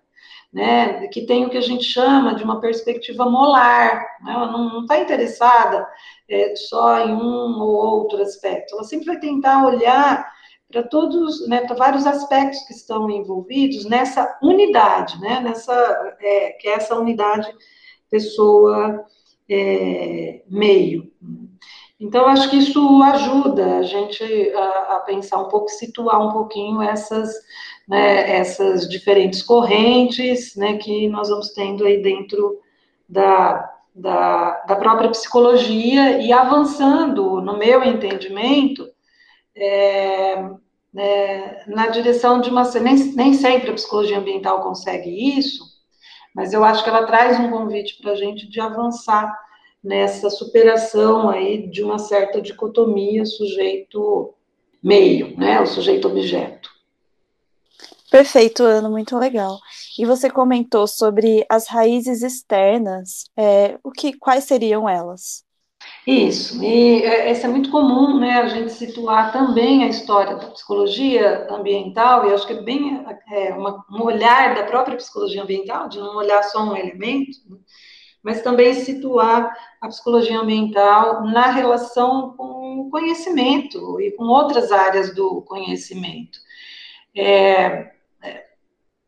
né, 0.52 1.08
que 1.08 1.26
tem 1.26 1.46
o 1.46 1.50
que 1.50 1.58
a 1.58 1.62
gente 1.62 1.84
chama 1.84 2.36
de 2.36 2.44
uma 2.44 2.60
perspectiva 2.60 3.30
molar, 3.30 3.96
né, 4.24 4.34
ela 4.34 4.52
não 4.52 4.82
está 4.82 5.00
interessada 5.00 5.88
é, 6.30 6.56
só 6.56 7.00
em 7.00 7.14
um 7.14 7.60
ou 7.62 8.02
outro 8.02 8.22
aspecto, 8.22 8.74
ela 8.74 8.84
sempre 8.84 9.06
vai 9.06 9.20
tentar 9.20 9.66
olhar 9.66 10.26
para 10.70 10.84
todos, 10.84 11.48
né, 11.48 11.62
para 11.62 11.76
vários 11.76 12.06
aspectos 12.06 12.60
que 12.68 12.74
estão 12.74 13.10
envolvidos 13.10 13.86
nessa 13.86 14.38
unidade, 14.42 15.20
né, 15.22 15.40
nessa, 15.40 16.18
é, 16.20 16.52
que 16.52 16.68
é 16.68 16.74
essa 16.74 16.96
unidade 16.96 17.48
pessoa 18.10 19.06
é, 19.50 20.44
meio. 20.50 21.12
Então, 22.00 22.28
acho 22.28 22.50
que 22.50 22.58
isso 22.58 23.02
ajuda 23.02 23.78
a 23.78 23.82
gente 23.82 24.24
a, 24.54 24.98
a, 24.98 25.00
pensar 25.00 25.40
um 25.40 25.48
pouco, 25.48 25.68
situar 25.70 26.22
um 26.22 26.32
pouquinho 26.32 26.80
essas, 26.82 27.34
né, 27.88 28.38
essas 28.38 28.88
diferentes 28.88 29.42
correntes 29.42 30.56
né, 30.56 30.78
que 30.78 31.08
nós 31.10 31.30
vamos 31.30 31.54
tendo 31.54 31.86
aí 31.86 32.02
dentro 32.02 32.60
da, 33.10 33.74
da, 33.96 34.64
da 34.68 34.76
própria 34.76 35.10
psicologia 35.10 36.20
e 36.22 36.32
avançando, 36.32 37.42
no 37.42 37.58
meu 37.58 37.84
entendimento, 37.84 38.88
é, 39.56 40.50
é, 40.96 41.64
na 41.68 41.88
direção 41.88 42.40
de 42.40 42.50
uma. 42.50 42.64
Nem, 42.80 42.96
nem 43.16 43.34
sempre 43.34 43.72
a 43.72 43.74
psicologia 43.74 44.20
ambiental 44.20 44.62
consegue 44.62 45.38
isso, 45.38 45.64
mas 46.34 46.54
eu 46.54 46.64
acho 46.64 46.84
que 46.84 46.90
ela 46.90 47.08
traz 47.08 47.40
um 47.40 47.50
convite 47.50 48.00
para 48.00 48.12
a 48.12 48.16
gente 48.16 48.48
de 48.48 48.60
avançar 48.60 49.36
nessa 49.84 50.30
superação 50.30 51.30
aí 51.30 51.68
de 51.68 51.84
uma 51.84 52.00
certa 52.00 52.42
dicotomia 52.42 53.26
sujeito-meio, 53.26 54.36
né, 55.38 55.62
o 55.62 55.66
sujeito-objeto. 55.66 56.70
Perfeito, 58.10 58.64
Ana, 58.64 58.90
muito 58.90 59.18
legal. 59.18 59.60
E 60.00 60.06
você 60.06 60.30
comentou 60.30 60.88
sobre 60.88 61.46
as 61.50 61.68
raízes 61.68 62.22
externas. 62.22 63.26
É, 63.36 63.78
o 63.84 63.92
que, 63.92 64.14
quais 64.14 64.46
seriam 64.46 64.88
elas? 64.88 65.46
Isso, 66.06 66.64
e 66.64 67.04
é, 67.04 67.32
isso 67.32 67.46
é 67.46 67.50
muito 67.50 67.70
comum, 67.70 68.18
né, 68.18 68.40
a 68.40 68.48
gente 68.48 68.72
situar 68.72 69.32
também 69.34 69.84
a 69.84 69.88
história 69.88 70.36
da 70.36 70.48
psicologia 70.48 71.46
ambiental, 71.50 72.26
e 72.28 72.34
acho 72.34 72.48
que 72.48 72.54
é 72.54 72.62
bem 72.62 73.06
é, 73.30 73.54
uma, 73.54 73.86
um 73.92 74.04
olhar 74.04 74.56
da 74.56 74.64
própria 74.64 74.96
psicologia 74.96 75.44
ambiental, 75.44 75.90
de 75.90 76.00
não 76.00 76.16
olhar 76.16 76.42
só 76.44 76.64
um 76.64 76.76
elemento, 76.76 77.38
né, 77.50 77.58
mas 78.24 78.42
também 78.42 78.74
situar 78.74 79.54
a 79.82 79.88
psicologia 79.88 80.40
ambiental 80.40 81.26
na 81.26 81.52
relação 81.52 82.36
com 82.36 82.82
o 82.82 82.90
conhecimento 82.90 84.00
e 84.02 84.12
com 84.12 84.26
outras 84.26 84.72
áreas 84.72 85.14
do 85.14 85.42
conhecimento. 85.44 86.40
É, 87.16 87.92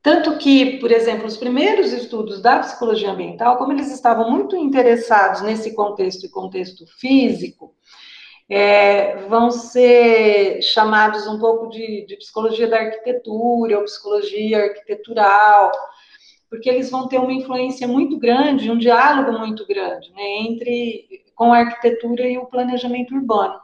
tanto 0.02 0.38
que, 0.38 0.78
por 0.80 0.92
exemplo, 0.92 1.28
os 1.28 1.38
primeiros 1.38 1.92
estudos 1.92 2.42
da 2.42 2.60
psicologia 2.60 3.12
ambiental, 3.12 3.58
como 3.58 3.74
eles 3.74 3.92
estavam 3.92 4.32
muito 4.32 4.56
interessados 4.56 5.42
nesse 5.42 5.76
contexto 5.76 6.26
e 6.26 6.30
contexto 6.30 6.86
físico, 7.00 7.76
é, 8.50 9.18
vão 9.28 9.52
ser 9.52 10.62
chamados 10.62 11.28
um 11.28 11.38
pouco 11.38 11.68
de, 11.68 12.06
de, 12.08 12.16
psicologia 12.18 12.68
da 12.68 12.80
arquitetura 12.80 13.78
ou 13.78 13.84
psicologia 13.84 14.64
arquitetural, 14.64 15.72
porque 16.50 16.70
eles 16.70 16.90
vão 16.90 17.08
ter 17.08 17.20
uma 17.20 17.32
influência 17.32 17.88
muito 17.88 18.18
grande, 18.18 18.72
um 18.72 18.78
diálogo 18.78 19.38
muito 19.38 19.66
grande 19.68 20.12
né, 20.14 20.24
entre 20.42 21.24
com 21.36 21.54
a 21.54 21.60
arquitetura 21.60 22.28
e 22.28 22.38
o 22.38 22.48
planejamento 22.48 23.16
urbano. 23.16 23.60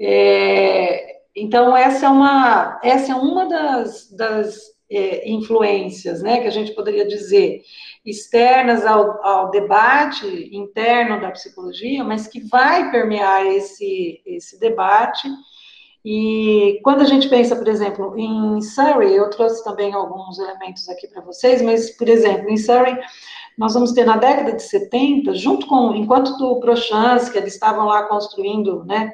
É, 0.00 1.20
então 1.34 1.76
essa 1.76 2.06
é 2.06 2.08
uma 2.08 2.80
essa 2.82 3.12
é 3.12 3.14
uma 3.14 3.46
das, 3.46 4.10
das 4.10 4.72
é, 4.92 5.30
influências, 5.30 6.22
né, 6.22 6.40
que 6.40 6.46
a 6.46 6.50
gente 6.50 6.72
poderia 6.72 7.06
dizer, 7.06 7.62
externas 8.04 8.84
ao, 8.84 9.24
ao, 9.24 9.50
debate 9.50 10.26
interno 10.52 11.20
da 11.20 11.30
psicologia, 11.30 12.04
mas 12.04 12.26
que 12.26 12.40
vai 12.40 12.90
permear 12.90 13.46
esse, 13.46 14.20
esse 14.26 14.60
debate. 14.60 15.28
E 16.04 16.80
quando 16.82 17.02
a 17.02 17.04
gente 17.04 17.28
pensa, 17.28 17.54
por 17.54 17.68
exemplo, 17.68 18.18
em 18.18 18.60
Surrey, 18.60 19.14
eu 19.14 19.30
trouxe 19.30 19.62
também 19.62 19.92
alguns 19.92 20.38
elementos 20.38 20.88
aqui 20.88 21.06
para 21.06 21.22
vocês, 21.22 21.62
mas, 21.62 21.96
por 21.96 22.08
exemplo, 22.08 22.50
em 22.50 22.56
Surrey, 22.56 22.98
nós 23.56 23.74
vamos 23.74 23.92
ter 23.92 24.04
na 24.04 24.16
década 24.16 24.52
de 24.52 24.62
70, 24.62 25.34
junto 25.34 25.66
com, 25.66 25.94
enquanto 25.94 26.36
do 26.38 26.58
Prochansky, 26.58 27.38
eles 27.38 27.54
estavam 27.54 27.86
lá 27.86 28.04
construindo, 28.04 28.84
né, 28.84 29.12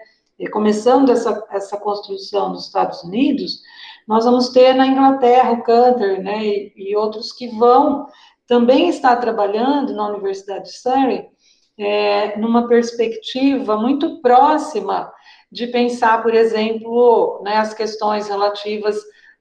começando 0.50 1.11
essa, 1.11 1.47
essa 1.50 1.76
construção 1.76 2.50
nos 2.50 2.66
Estados 2.66 3.02
Unidos, 3.02 3.61
nós 4.07 4.25
vamos 4.25 4.49
ter 4.49 4.73
na 4.75 4.87
Inglaterra 4.87 5.52
o 5.52 5.62
Cantor, 5.62 6.18
né, 6.21 6.42
e, 6.42 6.73
e 6.75 6.97
outros 6.97 7.33
que 7.33 7.49
vão 7.49 8.07
também 8.47 8.88
estar 8.88 9.16
trabalhando 9.16 9.92
na 9.92 10.09
Universidade 10.09 10.64
de 10.64 10.78
Surrey, 10.78 11.28
é, 11.76 12.38
numa 12.38 12.66
perspectiva 12.66 13.76
muito 13.76 14.23
próxima 14.23 15.12
de 15.50 15.67
pensar, 15.67 16.23
por 16.23 16.35
exemplo, 16.35 17.40
né, 17.43 17.57
as 17.57 17.73
questões 17.73 18.28
relativas 18.28 18.97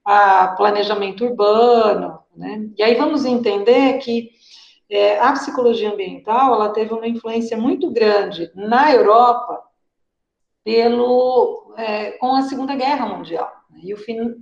a 0.05 0.49
planejamento 0.55 1.25
urbano, 1.25 2.19
né? 2.33 2.69
E 2.77 2.81
aí 2.81 2.95
vamos 2.95 3.25
entender 3.25 3.97
que 3.97 4.31
é, 4.89 5.19
a 5.19 5.33
psicologia 5.33 5.91
ambiental 5.91 6.53
ela 6.53 6.69
teve 6.69 6.93
uma 6.93 7.07
influência 7.07 7.57
muito 7.57 7.91
grande 7.91 8.49
na 8.55 8.93
Europa 8.93 9.61
pelo 10.63 11.73
é, 11.77 12.11
com 12.13 12.35
a 12.35 12.43
Segunda 12.43 12.73
Guerra 12.73 13.05
Mundial. 13.05 13.51
E 13.83 13.93
o 13.93 13.97
fim, 13.97 14.35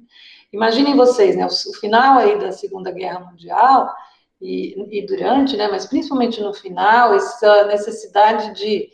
imaginem 0.54 0.96
vocês, 0.96 1.36
né, 1.36 1.46
o, 1.46 1.48
o, 1.48 1.74
final 1.74 2.20
aí 2.20 2.38
da 2.38 2.52
Segunda 2.52 2.92
Guerra 2.92 3.20
Mundial 3.22 3.92
e, 4.40 5.00
e 5.00 5.06
durante, 5.06 5.58
né, 5.58 5.68
mas 5.68 5.88
principalmente 5.88 6.40
no 6.42 6.54
final, 6.54 7.14
essa 7.14 7.66
necessidade 7.66 8.54
de 8.54 8.90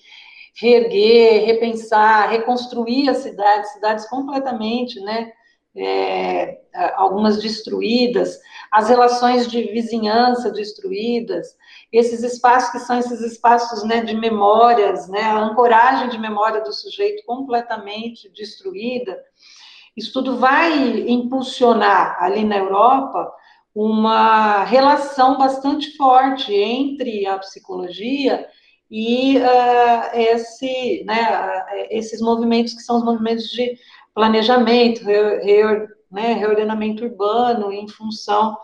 reerguer, 0.54 1.46
repensar, 1.46 2.30
reconstruir 2.30 3.10
as 3.10 3.18
cidades, 3.18 3.72
cidades 3.74 4.10
completamente, 4.10 5.00
né, 5.02 5.32
é, 5.76 6.60
algumas 6.96 7.42
destruídas, 7.42 8.38
as 8.72 8.90
relações 8.90 9.48
de 9.48 9.64
vizinhança 9.72 10.52
destruídas, 10.52 11.56
esses 11.92 12.24
espaços 12.24 12.72
que 12.72 12.80
são 12.80 13.00
esses 13.00 13.22
espaços 13.22 13.84
né, 13.84 14.02
de 14.02 14.16
memórias, 14.16 15.08
né, 15.08 15.22
a 15.22 15.40
ancoragem 15.40 16.10
de 16.10 16.18
memória 16.18 16.62
do 16.62 16.74
sujeito 16.74 17.24
completamente 17.26 18.30
destruída, 18.30 19.18
isso 19.96 20.14
tudo 20.14 20.38
vai 20.38 21.02
impulsionar 21.10 22.18
ali 22.22 22.44
na 22.44 22.58
Europa 22.58 23.32
uma 23.74 24.64
relação 24.66 25.38
bastante 25.38 25.96
forte 25.96 26.54
entre 26.54 27.26
a 27.26 27.38
psicologia 27.40 28.46
e 28.92 29.38
uh, 29.38 30.10
esse, 30.14 31.02
né, 31.06 31.66
esses 31.90 32.20
movimentos 32.20 32.74
que 32.74 32.82
são 32.82 32.98
os 32.98 33.06
movimentos 33.06 33.50
de 33.50 33.78
planejamento, 34.14 35.06
re, 35.06 35.38
re, 35.38 35.88
né, 36.12 36.34
reordenamento 36.34 37.06
urbano 37.06 37.72
em 37.72 37.88
função 37.88 38.58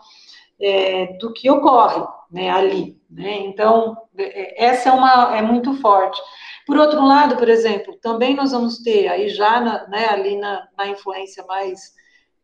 é, 0.60 1.16
do 1.18 1.32
que 1.32 1.50
ocorre 1.50 2.06
né, 2.30 2.50
ali. 2.50 3.00
Né? 3.10 3.38
Então, 3.38 3.96
é, 4.18 4.66
essa 4.66 4.90
é 4.90 4.92
uma 4.92 5.34
é 5.34 5.40
muito 5.40 5.72
forte. 5.80 6.20
Por 6.66 6.76
outro 6.76 7.02
lado, 7.02 7.38
por 7.38 7.48
exemplo, 7.48 7.96
também 7.96 8.34
nós 8.34 8.52
vamos 8.52 8.82
ter 8.82 9.08
aí 9.08 9.30
já 9.30 9.62
na, 9.62 9.88
né, 9.88 10.08
ali 10.10 10.36
na, 10.36 10.68
na, 10.76 10.88
influência 10.88 11.42
mais 11.46 11.94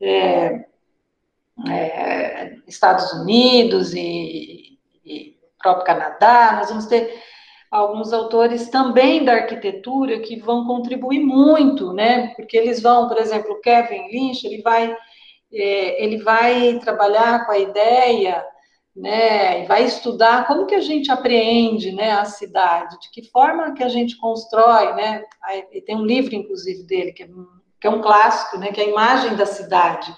é, 0.00 0.64
é, 1.68 2.56
Estados 2.66 3.12
Unidos 3.12 3.92
e, 3.92 4.78
e 5.04 5.36
próprio 5.58 5.84
Canadá, 5.84 6.54
nós 6.56 6.70
vamos 6.70 6.86
ter 6.86 7.22
alguns 7.74 8.12
autores 8.12 8.70
também 8.70 9.24
da 9.24 9.32
arquitetura 9.32 10.20
que 10.20 10.36
vão 10.36 10.64
contribuir 10.64 11.18
muito, 11.18 11.92
né? 11.92 12.28
Porque 12.36 12.56
eles 12.56 12.80
vão, 12.80 13.08
por 13.08 13.18
exemplo, 13.18 13.60
Kevin 13.60 14.06
Lynch, 14.12 14.46
ele 14.46 14.62
vai, 14.62 14.96
é, 15.52 16.04
ele 16.04 16.18
vai 16.18 16.78
trabalhar 16.78 17.44
com 17.44 17.50
a 17.50 17.58
ideia, 17.58 18.44
né? 18.94 19.64
E 19.64 19.66
vai 19.66 19.82
estudar 19.82 20.46
como 20.46 20.66
que 20.66 20.74
a 20.76 20.80
gente 20.80 21.10
apreende, 21.10 21.90
né, 21.90 22.12
a 22.12 22.24
cidade, 22.24 22.96
de 23.00 23.10
que 23.10 23.28
forma 23.30 23.74
que 23.74 23.82
a 23.82 23.88
gente 23.88 24.16
constrói, 24.18 24.94
né? 24.94 25.24
E 25.72 25.80
tem 25.80 25.96
um 25.96 26.04
livro, 26.04 26.32
inclusive, 26.32 26.84
dele 26.84 27.12
que 27.12 27.24
é, 27.24 27.28
que 27.80 27.88
é 27.88 27.90
um 27.90 28.00
clássico, 28.00 28.56
né? 28.56 28.70
Que 28.70 28.80
é 28.80 28.84
a 28.84 28.88
imagem 28.88 29.34
da 29.34 29.46
cidade. 29.46 30.14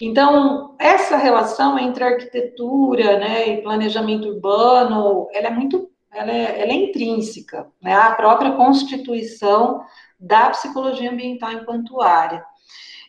Então, 0.00 0.76
essa 0.78 1.16
relação 1.16 1.78
entre 1.78 2.04
arquitetura 2.04 3.18
né, 3.18 3.48
e 3.48 3.62
planejamento 3.62 4.28
urbano, 4.28 5.28
ela 5.32 5.46
é 5.46 5.50
muito 5.50 5.93
ela 6.14 6.30
é, 6.30 6.62
ela 6.62 6.72
é 6.72 6.74
intrínseca, 6.74 7.66
né, 7.82 7.94
à 7.94 8.12
própria 8.12 8.52
constituição 8.52 9.84
da 10.18 10.50
psicologia 10.50 11.10
ambiental 11.10 11.52
enquanto 11.52 12.00
área. 12.00 12.44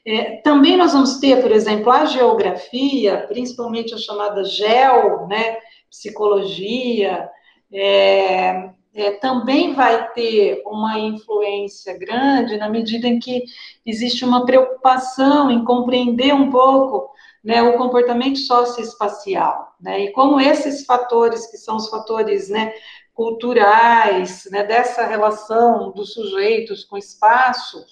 É, 0.05 0.37
também 0.37 0.77
nós 0.77 0.93
vamos 0.93 1.17
ter, 1.17 1.41
por 1.41 1.51
exemplo, 1.51 1.91
a 1.91 2.05
geografia, 2.05 3.25
principalmente 3.27 3.93
a 3.93 3.97
chamada 3.97 4.43
geo, 4.43 5.25
né, 5.27 5.57
psicologia, 5.89 7.29
é, 7.73 8.69
é, 8.93 9.11
também 9.11 9.73
vai 9.73 10.11
ter 10.13 10.61
uma 10.65 10.97
influência 10.99 11.97
grande 11.97 12.57
na 12.57 12.69
medida 12.69 13.07
em 13.07 13.19
que 13.19 13.43
existe 13.85 14.23
uma 14.23 14.45
preocupação 14.45 15.51
em 15.51 15.65
compreender 15.65 16.33
um 16.33 16.49
pouco 16.49 17.09
né, 17.43 17.61
o 17.61 17.77
comportamento 17.77 18.39
socioespacial, 18.39 19.75
né, 19.79 20.05
e 20.05 20.11
como 20.13 20.39
esses 20.39 20.83
fatores, 20.83 21.45
que 21.45 21.57
são 21.57 21.75
os 21.75 21.89
fatores, 21.89 22.49
né, 22.49 22.73
culturais, 23.15 24.47
né, 24.51 24.63
dessa 24.63 25.07
relação 25.07 25.91
dos 25.91 26.13
sujeitos 26.13 26.83
com 26.83 26.97
o 26.97 26.99
espaço, 26.99 27.83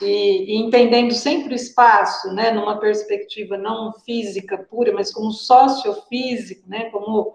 e, 0.00 0.54
e, 0.54 0.56
entendendo 0.56 1.12
sempre 1.12 1.52
o 1.52 1.56
espaço, 1.56 2.32
né, 2.32 2.52
numa 2.52 2.78
perspectiva 2.78 3.58
não 3.58 3.92
física 3.92 4.56
pura, 4.56 4.92
mas 4.92 5.12
como 5.12 5.32
sociofísico, 5.32 6.62
né, 6.66 6.88
como 6.90 7.34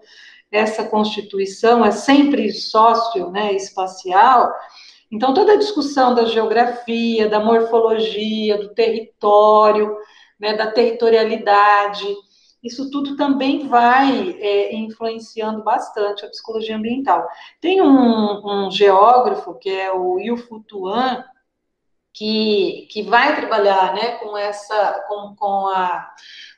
essa 0.50 0.84
constituição 0.84 1.84
é 1.84 1.92
sempre 1.92 2.50
sócio, 2.50 3.30
né, 3.30 3.52
espacial, 3.52 4.50
então 5.12 5.34
toda 5.34 5.52
a 5.52 5.58
discussão 5.58 6.14
da 6.14 6.24
geografia, 6.24 7.28
da 7.28 7.38
morfologia, 7.38 8.58
do 8.58 8.74
território, 8.74 9.96
né, 10.40 10.54
da 10.54 10.70
territorialidade. 10.70 12.06
Isso 12.66 12.90
tudo 12.90 13.16
também 13.16 13.68
vai 13.68 14.36
é, 14.40 14.74
influenciando 14.74 15.62
bastante 15.62 16.24
a 16.24 16.28
psicologia 16.28 16.76
ambiental. 16.76 17.26
Tem 17.60 17.80
um, 17.80 18.66
um 18.66 18.70
geógrafo, 18.70 19.54
que 19.54 19.70
é 19.70 19.92
o 19.92 20.18
Yu 20.18 20.36
Tuan, 20.66 21.24
que, 22.12 22.88
que 22.90 23.02
vai 23.02 23.36
trabalhar 23.36 23.94
né, 23.94 24.12
com, 24.16 24.36
essa, 24.36 25.04
com, 25.06 25.36
com 25.36 25.66
a, 25.68 26.10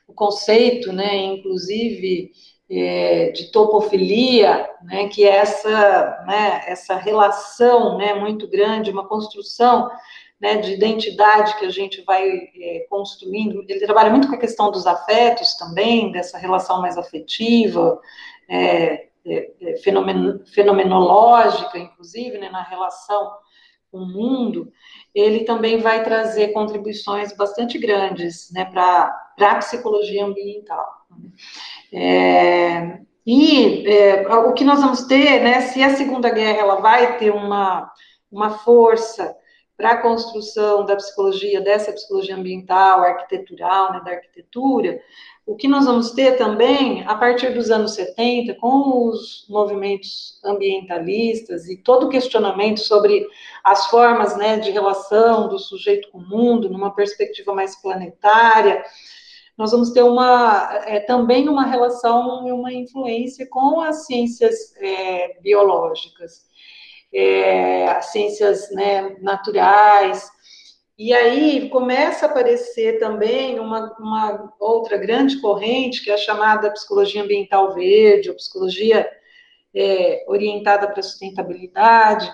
o 0.07 0.13
conceito, 0.13 0.91
né, 0.91 1.15
inclusive, 1.17 2.31
é, 2.69 3.31
de 3.31 3.51
topofilia, 3.51 4.69
né, 4.83 5.07
que 5.09 5.23
é 5.25 5.35
essa, 5.37 6.23
né, 6.25 6.63
essa 6.65 6.95
relação 6.95 7.97
né, 7.97 8.13
muito 8.13 8.47
grande, 8.47 8.91
uma 8.91 9.07
construção 9.07 9.89
né, 10.39 10.57
de 10.57 10.73
identidade 10.73 11.57
que 11.57 11.65
a 11.65 11.69
gente 11.69 12.01
vai 12.03 12.25
é, 12.27 12.85
construindo. 12.89 13.63
Ele 13.67 13.85
trabalha 13.85 14.09
muito 14.09 14.27
com 14.27 14.35
a 14.35 14.39
questão 14.39 14.71
dos 14.71 14.87
afetos 14.87 15.55
também, 15.55 16.11
dessa 16.11 16.37
relação 16.37 16.81
mais 16.81 16.97
afetiva, 16.97 17.99
é, 18.47 19.07
é, 19.25 19.51
é 19.61 19.77
fenomen, 19.77 20.39
fenomenológica, 20.53 21.77
inclusive, 21.77 22.37
né, 22.37 22.49
na 22.49 22.63
relação 22.63 23.31
com 23.91 23.99
o 23.99 24.07
mundo. 24.07 24.71
Ele 25.13 25.43
também 25.43 25.79
vai 25.79 26.03
trazer 26.03 26.53
contribuições 26.53 27.35
bastante 27.35 27.77
grandes 27.77 28.49
né, 28.53 28.63
para 28.63 29.13
a 29.41 29.55
psicologia 29.55 30.25
ambiental. 30.25 30.87
É, 31.91 32.99
e 33.25 33.85
é, 33.87 34.27
o 34.37 34.53
que 34.53 34.63
nós 34.63 34.79
vamos 34.79 35.03
ter, 35.03 35.41
né, 35.41 35.61
se 35.61 35.83
a 35.83 35.95
Segunda 35.95 36.29
Guerra 36.29 36.59
ela 36.59 36.75
vai 36.75 37.17
ter 37.17 37.31
uma, 37.31 37.91
uma 38.31 38.51
força 38.59 39.35
para 39.79 39.91
a 39.91 40.01
construção 40.01 40.83
da 40.83 40.97
psicologia, 40.97 41.61
dessa 41.61 41.93
psicologia 41.93 42.35
ambiental, 42.35 43.01
arquitetural, 43.01 43.93
né, 43.93 44.01
da 44.03 44.11
arquitetura, 44.11 44.99
o 45.45 45.55
que 45.55 45.69
nós 45.69 45.85
vamos 45.85 46.11
ter 46.11 46.37
também, 46.37 47.07
a 47.07 47.15
partir 47.15 47.53
dos 47.53 47.71
anos 47.71 47.93
70, 47.93 48.55
com 48.55 49.07
os 49.07 49.45
movimentos 49.47 50.37
ambientalistas 50.43 51.69
e 51.69 51.77
todo 51.77 52.07
o 52.07 52.09
questionamento 52.09 52.81
sobre 52.81 53.25
as 53.63 53.87
formas 53.87 54.35
né, 54.35 54.59
de 54.59 54.69
relação 54.69 55.47
do 55.47 55.57
sujeito 55.57 56.11
com 56.11 56.17
o 56.17 56.27
mundo, 56.27 56.69
numa 56.69 56.93
perspectiva 56.93 57.55
mais 57.55 57.81
planetária, 57.81 58.83
nós 59.57 59.71
vamos 59.71 59.91
ter 59.91 60.03
uma, 60.03 60.73
é, 60.87 60.99
também 60.99 61.47
uma 61.47 61.65
relação 61.65 62.45
e 62.45 62.51
uma 62.51 62.73
influência 62.73 63.47
com 63.49 63.79
as 63.79 64.05
ciências 64.05 64.75
é, 64.75 65.39
biológicas 65.41 66.48
é, 67.13 67.87
as 67.87 68.07
ciências 68.07 68.69
né, 68.71 69.15
naturais. 69.21 70.29
E 70.97 71.13
aí 71.13 71.69
começa 71.69 72.25
a 72.25 72.29
aparecer 72.29 72.99
também 72.99 73.59
uma, 73.59 73.95
uma, 73.99 74.53
outra 74.59 74.97
grande 74.97 75.39
corrente, 75.39 76.03
que 76.03 76.11
é 76.11 76.15
a 76.15 76.17
chamada 76.17 76.71
psicologia 76.71 77.23
ambiental 77.23 77.73
verde, 77.73 78.29
ou 78.29 78.35
psicologia 78.35 79.09
é, 79.73 80.25
orientada 80.27 80.87
para 80.87 80.99
a 80.99 81.03
sustentabilidade, 81.03 82.29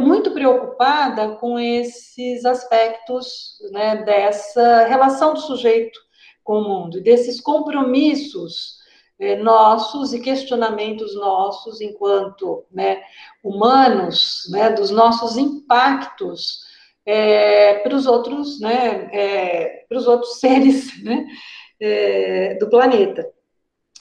muito 0.00 0.32
preocupada 0.32 1.36
com 1.36 1.58
esses 1.58 2.44
aspectos 2.44 3.58
né, 3.72 4.02
dessa 4.04 4.84
relação 4.84 5.32
do 5.32 5.40
sujeito 5.40 5.98
com 6.42 6.58
o 6.58 6.64
mundo, 6.68 7.00
desses 7.00 7.40
compromissos 7.40 8.83
nossos 9.36 10.12
e 10.12 10.20
questionamentos 10.20 11.14
nossos 11.14 11.80
enquanto 11.80 12.64
né, 12.70 13.02
humanos, 13.42 14.46
né, 14.50 14.70
dos 14.70 14.90
nossos 14.90 15.36
impactos 15.36 16.60
é, 17.06 17.74
para 17.78 17.94
os 17.94 18.06
outros, 18.06 18.60
né, 18.60 19.08
é, 19.12 19.84
para 19.88 19.98
os 19.98 20.06
outros 20.06 20.38
seres 20.40 20.88
é, 21.80 22.54
do 22.54 22.68
planeta. 22.68 23.28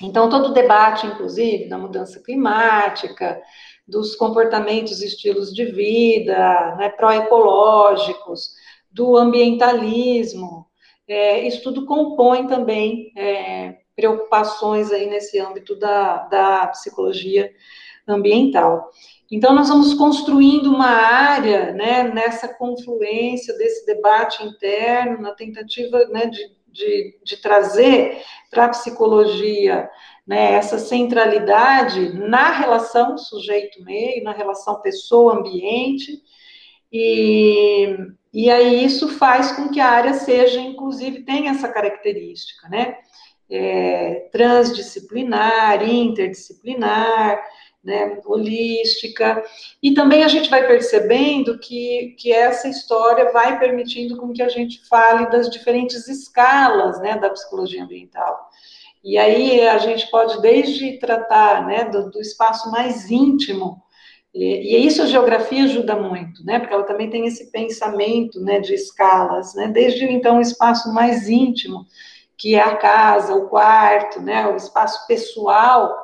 Então, 0.01 0.29
todo 0.29 0.49
o 0.49 0.53
debate, 0.53 1.05
inclusive, 1.05 1.69
da 1.69 1.77
mudança 1.77 2.21
climática, 2.21 3.41
dos 3.88 4.15
comportamentos 4.15 5.01
estilos 5.01 5.53
de 5.53 5.65
vida, 5.65 6.75
né, 6.77 6.89
pró-ecológicos, 6.89 8.51
do 8.91 9.17
ambientalismo, 9.17 10.67
isso 11.43 11.62
tudo 11.63 11.86
compõe 11.86 12.47
também 12.47 13.12
preocupações 13.95 14.91
aí 14.91 15.10
nesse 15.10 15.39
âmbito 15.39 15.75
da, 15.75 16.27
da 16.27 16.67
psicologia 16.67 17.51
ambiental. 18.08 18.89
Então, 19.32 19.53
nós 19.53 19.69
vamos 19.69 19.93
construindo 19.93 20.67
uma 20.67 20.86
área, 20.86 21.71
né, 21.73 22.03
nessa 22.03 22.47
confluência 22.47 23.58
desse 23.58 23.86
debate 23.86 24.43
interno, 24.43 25.21
na 25.21 25.32
tentativa, 25.32 26.06
né, 26.06 26.27
de, 26.27 26.51
de, 26.67 27.17
de 27.23 27.38
trazer 27.38 28.21
para 28.51 28.65
a 28.65 28.69
psicologia, 28.69 29.89
né, 30.27 30.53
essa 30.53 30.77
centralidade 30.77 32.13
na 32.13 32.51
relação 32.51 33.17
sujeito-meio, 33.17 34.23
na 34.23 34.34
relação 34.34 34.82
pessoa-ambiente, 34.82 36.21
e, 36.91 37.97
e 38.32 38.51
aí 38.51 38.86
isso 38.86 39.08
faz 39.17 39.51
com 39.53 39.69
que 39.69 39.79
a 39.79 39.89
área 39.89 40.13
seja, 40.13 40.60
inclusive, 40.60 41.23
tenha 41.23 41.51
essa 41.51 41.67
característica, 41.69 42.69
né, 42.69 42.97
é, 43.54 44.30
transdisciplinar, 44.32 45.88
interdisciplinar, 45.88 47.39
né, 47.84 48.20
holística, 48.26 49.44
e 49.82 49.94
também 49.94 50.24
a 50.24 50.28
gente 50.28 50.50
vai 50.50 50.66
percebendo 50.66 51.60
que, 51.60 52.16
que 52.18 52.32
essa 52.32 52.68
história 52.68 53.32
vai 53.32 53.60
permitindo 53.60 54.18
com 54.18 54.32
que 54.32 54.42
a 54.42 54.48
gente 54.50 54.88
fale 54.88 55.30
das 55.30 55.50
diferentes 55.50 56.08
escalas, 56.08 57.00
né, 57.02 57.18
da 57.18 57.30
psicologia 57.30 57.84
ambiental. 57.84 58.50
E 59.04 59.18
aí 59.18 59.68
a 59.68 59.78
gente 59.80 60.10
pode 60.10 60.42
desde 60.42 60.98
tratar, 60.98 61.68
né, 61.68 61.84
do, 61.86 62.10
do 62.10 62.22
espaço 62.22 62.72
mais 62.72 63.12
íntimo, 63.12 63.84
e, 64.34 64.78
e, 64.78 64.88
isso 64.88 65.04
a 65.04 65.06
geografia 65.06 65.66
ajuda 65.66 65.96
muito, 65.96 66.44
né, 66.44 66.58
porque 66.58 66.74
ela 66.74 66.86
também 66.86 67.10
tem 67.10 67.28
esse 67.28 67.52
pensamento, 67.52 68.39
né, 68.39 68.60
de 68.60 68.74
escalas, 68.74 69.54
né, 69.54 69.68
desde 69.68 70.06
então 70.06 70.38
o 70.38 70.42
espaço 70.42 70.92
mais 70.92 71.30
íntimo, 71.30 71.86
que 72.43 72.56
é 72.56 72.60
a 72.60 72.75
casa, 72.75 73.34
o 73.34 73.47
quarto, 73.47 74.21
né, 74.21 74.45
o 74.47 74.58
espaço 74.58 75.08
pessoal, 75.08 75.95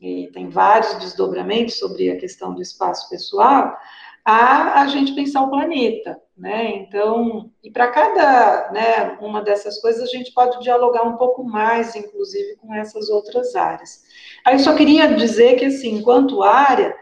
e 0.00 0.28
tem 0.32 0.48
vários 0.48 0.92
desdobramentos 0.94 1.78
sobre 1.78 2.10
a 2.10 2.18
questão 2.18 2.52
do 2.52 2.60
espaço 2.60 3.08
pessoal, 3.08 3.76
a, 4.24 4.82
a 4.82 4.86
gente 4.88 5.14
pensar 5.14 5.40
o 5.42 5.50
planeta, 5.50 6.20
né? 6.36 6.70
Então, 6.78 7.52
e 7.62 7.70
para 7.70 7.92
cada, 7.92 8.72
né, 8.72 9.18
uma 9.20 9.40
dessas 9.40 9.80
coisas 9.80 10.02
a 10.02 10.06
gente 10.06 10.32
pode 10.32 10.60
dialogar 10.64 11.04
um 11.04 11.16
pouco 11.16 11.44
mais, 11.44 11.94
inclusive, 11.94 12.56
com 12.56 12.74
essas 12.74 13.08
outras 13.08 13.54
áreas. 13.54 14.02
Aí 14.44 14.58
só 14.58 14.74
queria 14.74 15.14
dizer 15.14 15.54
que, 15.60 15.66
assim, 15.66 15.94
enquanto 15.94 16.42
área, 16.42 16.92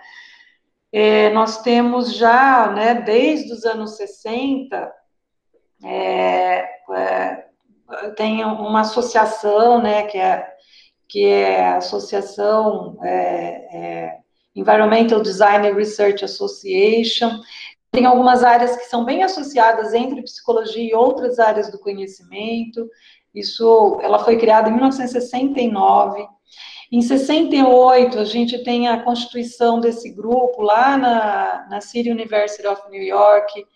é, 0.92 1.30
nós 1.30 1.62
temos 1.62 2.14
já, 2.14 2.70
né, 2.72 2.94
desde 2.96 3.54
os 3.54 3.64
anos 3.64 3.96
60, 3.96 4.92
é, 5.82 6.68
é, 6.94 7.45
tem 8.16 8.44
uma 8.44 8.80
associação, 8.80 9.80
né, 9.80 10.04
que 10.04 10.18
é, 10.18 10.46
que 11.08 11.24
é 11.26 11.66
a 11.66 11.76
Associação 11.76 12.98
é, 13.02 13.08
é, 13.76 14.18
Environmental 14.54 15.20
Design 15.20 15.72
Research 15.72 16.24
Association, 16.24 17.40
tem 17.92 18.04
algumas 18.04 18.44
áreas 18.44 18.76
que 18.76 18.84
são 18.84 19.04
bem 19.04 19.22
associadas 19.22 19.94
entre 19.94 20.22
psicologia 20.22 20.90
e 20.90 20.94
outras 20.94 21.38
áreas 21.38 21.70
do 21.70 21.78
conhecimento. 21.78 22.88
Isso, 23.34 23.98
ela 24.02 24.18
foi 24.18 24.36
criada 24.36 24.68
em 24.68 24.72
1969. 24.72 26.26
Em 26.90 27.02
68, 27.02 28.18
a 28.18 28.24
gente 28.24 28.62
tem 28.62 28.88
a 28.88 29.02
constituição 29.02 29.80
desse 29.80 30.10
grupo 30.10 30.62
lá 30.62 30.96
na, 30.96 31.66
na 31.68 31.80
City 31.80 32.10
University 32.10 32.66
of 32.66 32.82
New 32.90 33.02
York, 33.02 33.66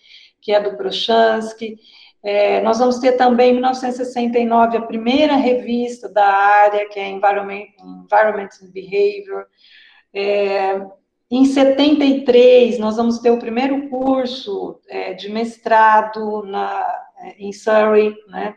que 0.40 0.52
é 0.52 0.60
do 0.60 0.76
Prochansky. 0.76 1.78
É, 2.22 2.60
nós 2.60 2.78
vamos 2.78 2.98
ter 2.98 3.12
também, 3.12 3.50
em 3.50 3.54
1969, 3.54 4.76
a 4.76 4.82
primeira 4.82 5.36
revista 5.36 6.08
da 6.08 6.26
área, 6.26 6.88
que 6.88 6.98
é 7.00 7.08
Environment, 7.08 7.66
Environment 7.82 8.48
and 8.62 8.70
Behavior. 8.72 9.46
É, 10.12 10.80
em 11.30 11.44
73, 11.44 12.78
nós 12.78 12.96
vamos 12.96 13.20
ter 13.20 13.30
o 13.30 13.38
primeiro 13.38 13.88
curso 13.88 14.80
é, 14.88 15.14
de 15.14 15.30
mestrado 15.30 16.42
na, 16.42 16.84
é, 17.18 17.36
em 17.38 17.52
Surrey, 17.52 18.14
né, 18.28 18.56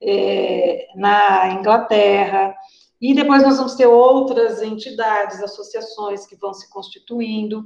é, 0.00 0.86
na 0.94 1.54
Inglaterra. 1.54 2.54
E 3.00 3.14
depois 3.14 3.42
nós 3.42 3.56
vamos 3.56 3.74
ter 3.74 3.86
outras 3.86 4.62
entidades, 4.62 5.42
associações 5.42 6.26
que 6.26 6.36
vão 6.36 6.54
se 6.54 6.70
constituindo. 6.70 7.64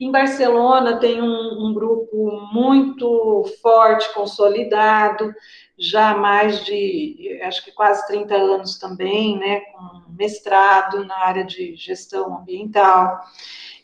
Em 0.00 0.10
Barcelona 0.10 0.96
tem 0.96 1.20
um, 1.20 1.66
um 1.66 1.74
grupo 1.74 2.48
muito 2.54 3.44
forte, 3.60 4.12
consolidado, 4.14 5.30
já 5.78 6.12
há 6.12 6.16
mais 6.16 6.64
de, 6.64 7.38
acho 7.42 7.62
que 7.62 7.70
quase 7.70 8.06
30 8.06 8.34
anos 8.34 8.78
também, 8.78 9.38
né, 9.38 9.60
com 9.60 10.10
mestrado 10.16 11.04
na 11.04 11.18
área 11.18 11.44
de 11.44 11.76
gestão 11.76 12.38
ambiental. 12.38 13.20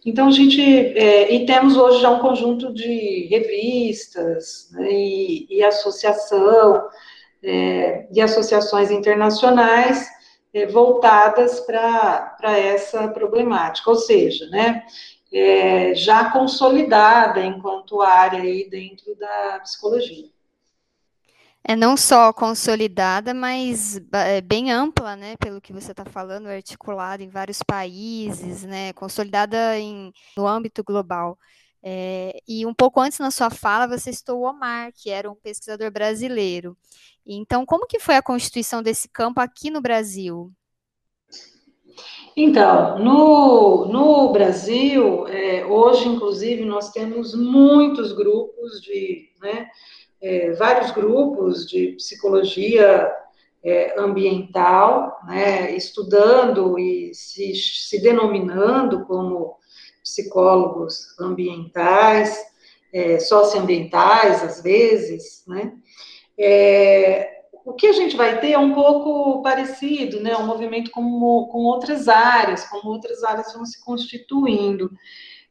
Então, 0.06 0.28
a 0.28 0.30
gente, 0.30 0.62
é, 0.62 1.34
e 1.34 1.44
temos 1.44 1.76
hoje 1.76 2.00
já 2.00 2.10
um 2.10 2.20
conjunto 2.20 2.72
de 2.72 3.26
revistas 3.30 4.70
né, 4.72 4.88
e, 4.90 5.46
e, 5.50 5.62
associação, 5.62 6.82
é, 7.42 8.06
e 8.10 8.22
associações 8.22 8.90
internacionais 8.90 10.06
é, 10.54 10.64
voltadas 10.66 11.60
para 11.60 12.56
essa 12.56 13.08
problemática, 13.08 13.90
ou 13.90 13.96
seja, 13.96 14.46
né, 14.46 14.82
é, 15.36 15.94
já 15.94 16.30
consolidada 16.30 17.44
enquanto 17.44 18.00
área 18.00 18.40
aí 18.40 18.68
dentro 18.68 19.14
da 19.16 19.60
psicologia. 19.62 20.28
É 21.68 21.74
não 21.74 21.96
só 21.96 22.32
consolidada, 22.32 23.34
mas 23.34 24.00
é, 24.12 24.40
bem 24.40 24.70
ampla, 24.70 25.16
né? 25.16 25.36
Pelo 25.36 25.60
que 25.60 25.72
você 25.72 25.90
está 25.90 26.04
falando, 26.04 26.46
articulada 26.46 27.24
em 27.24 27.28
vários 27.28 27.60
países, 27.60 28.62
né? 28.62 28.92
Consolidada 28.92 29.76
em, 29.76 30.12
no 30.36 30.46
âmbito 30.46 30.84
global. 30.84 31.36
É, 31.82 32.40
e 32.46 32.64
um 32.64 32.72
pouco 32.72 33.00
antes 33.00 33.18
na 33.18 33.32
sua 33.32 33.50
fala, 33.50 33.86
você 33.86 34.12
citou 34.12 34.40
o 34.40 34.48
Omar, 34.48 34.92
que 34.94 35.10
era 35.10 35.30
um 35.30 35.34
pesquisador 35.34 35.90
brasileiro. 35.90 36.76
Então, 37.26 37.66
como 37.66 37.86
que 37.86 37.98
foi 37.98 38.14
a 38.14 38.22
constituição 38.22 38.82
desse 38.82 39.08
campo 39.08 39.40
aqui 39.40 39.68
no 39.68 39.80
Brasil? 39.80 40.52
Então, 42.36 42.98
no, 42.98 43.86
no 43.86 44.32
Brasil, 44.32 45.26
é, 45.26 45.64
hoje, 45.64 46.06
inclusive, 46.06 46.64
nós 46.64 46.90
temos 46.90 47.34
muitos 47.34 48.12
grupos 48.12 48.82
de, 48.82 49.30
né, 49.40 49.66
é, 50.20 50.52
vários 50.52 50.90
grupos 50.90 51.66
de 51.66 51.92
psicologia 51.96 53.10
é, 53.64 53.98
ambiental, 53.98 55.18
né, 55.26 55.74
estudando 55.74 56.78
e 56.78 57.14
se, 57.14 57.54
se 57.54 58.02
denominando 58.02 59.06
como 59.06 59.56
psicólogos 60.02 61.18
ambientais, 61.18 62.38
é, 62.92 63.18
socioambientais, 63.18 64.44
às 64.44 64.62
vezes, 64.62 65.42
né, 65.46 65.72
é, 66.38 67.45
o 67.66 67.74
que 67.74 67.88
a 67.88 67.92
gente 67.92 68.16
vai 68.16 68.40
ter 68.40 68.52
é 68.52 68.58
um 68.58 68.72
pouco 68.72 69.42
parecido, 69.42 70.20
né? 70.20 70.36
Um 70.36 70.46
movimento 70.46 70.88
com, 70.92 71.02
com 71.50 71.58
outras 71.64 72.08
áreas, 72.08 72.64
como 72.68 72.92
outras 72.92 73.24
áreas 73.24 73.52
vão 73.52 73.66
se 73.66 73.84
constituindo, 73.84 74.88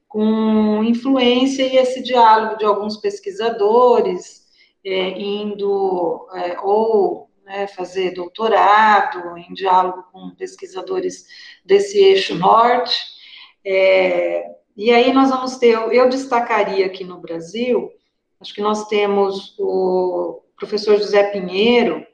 com 0.08 0.82
influência 0.82 1.64
e 1.64 1.76
esse 1.76 2.02
diálogo 2.02 2.58
de 2.58 2.64
alguns 2.64 2.96
pesquisadores 2.96 4.46
é, 4.86 5.10
indo 5.20 6.26
é, 6.36 6.58
ou 6.62 7.30
né, 7.44 7.68
fazer 7.68 8.12
doutorado 8.12 9.38
em 9.38 9.54
diálogo 9.54 10.06
com 10.14 10.34
pesquisadores 10.36 11.26
desse 11.66 12.00
eixo 12.00 12.34
norte. 12.34 12.98
É, 13.66 14.56
e 14.78 14.90
aí 14.90 15.12
nós 15.12 15.30
vamos 15.30 15.58
ter, 15.58 15.74
eu 15.92 16.08
destacaria 16.08 16.86
aqui 16.86 17.04
no 17.04 17.20
Brasil, 17.20 17.92
acho 18.40 18.54
que 18.54 18.62
nós 18.62 18.88
temos 18.88 19.54
o 19.60 20.45
professor 20.58 20.98
José 20.98 21.24
Pinheiro, 21.32 22.06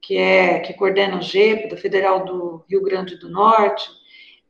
que 0.00 0.16
é 0.16 0.60
que 0.60 0.74
coordena 0.74 1.18
o 1.18 1.22
GEP, 1.22 1.68
da 1.68 1.76
Federal 1.76 2.24
do 2.24 2.64
Rio 2.68 2.82
Grande 2.82 3.16
do 3.16 3.28
Norte, 3.28 3.88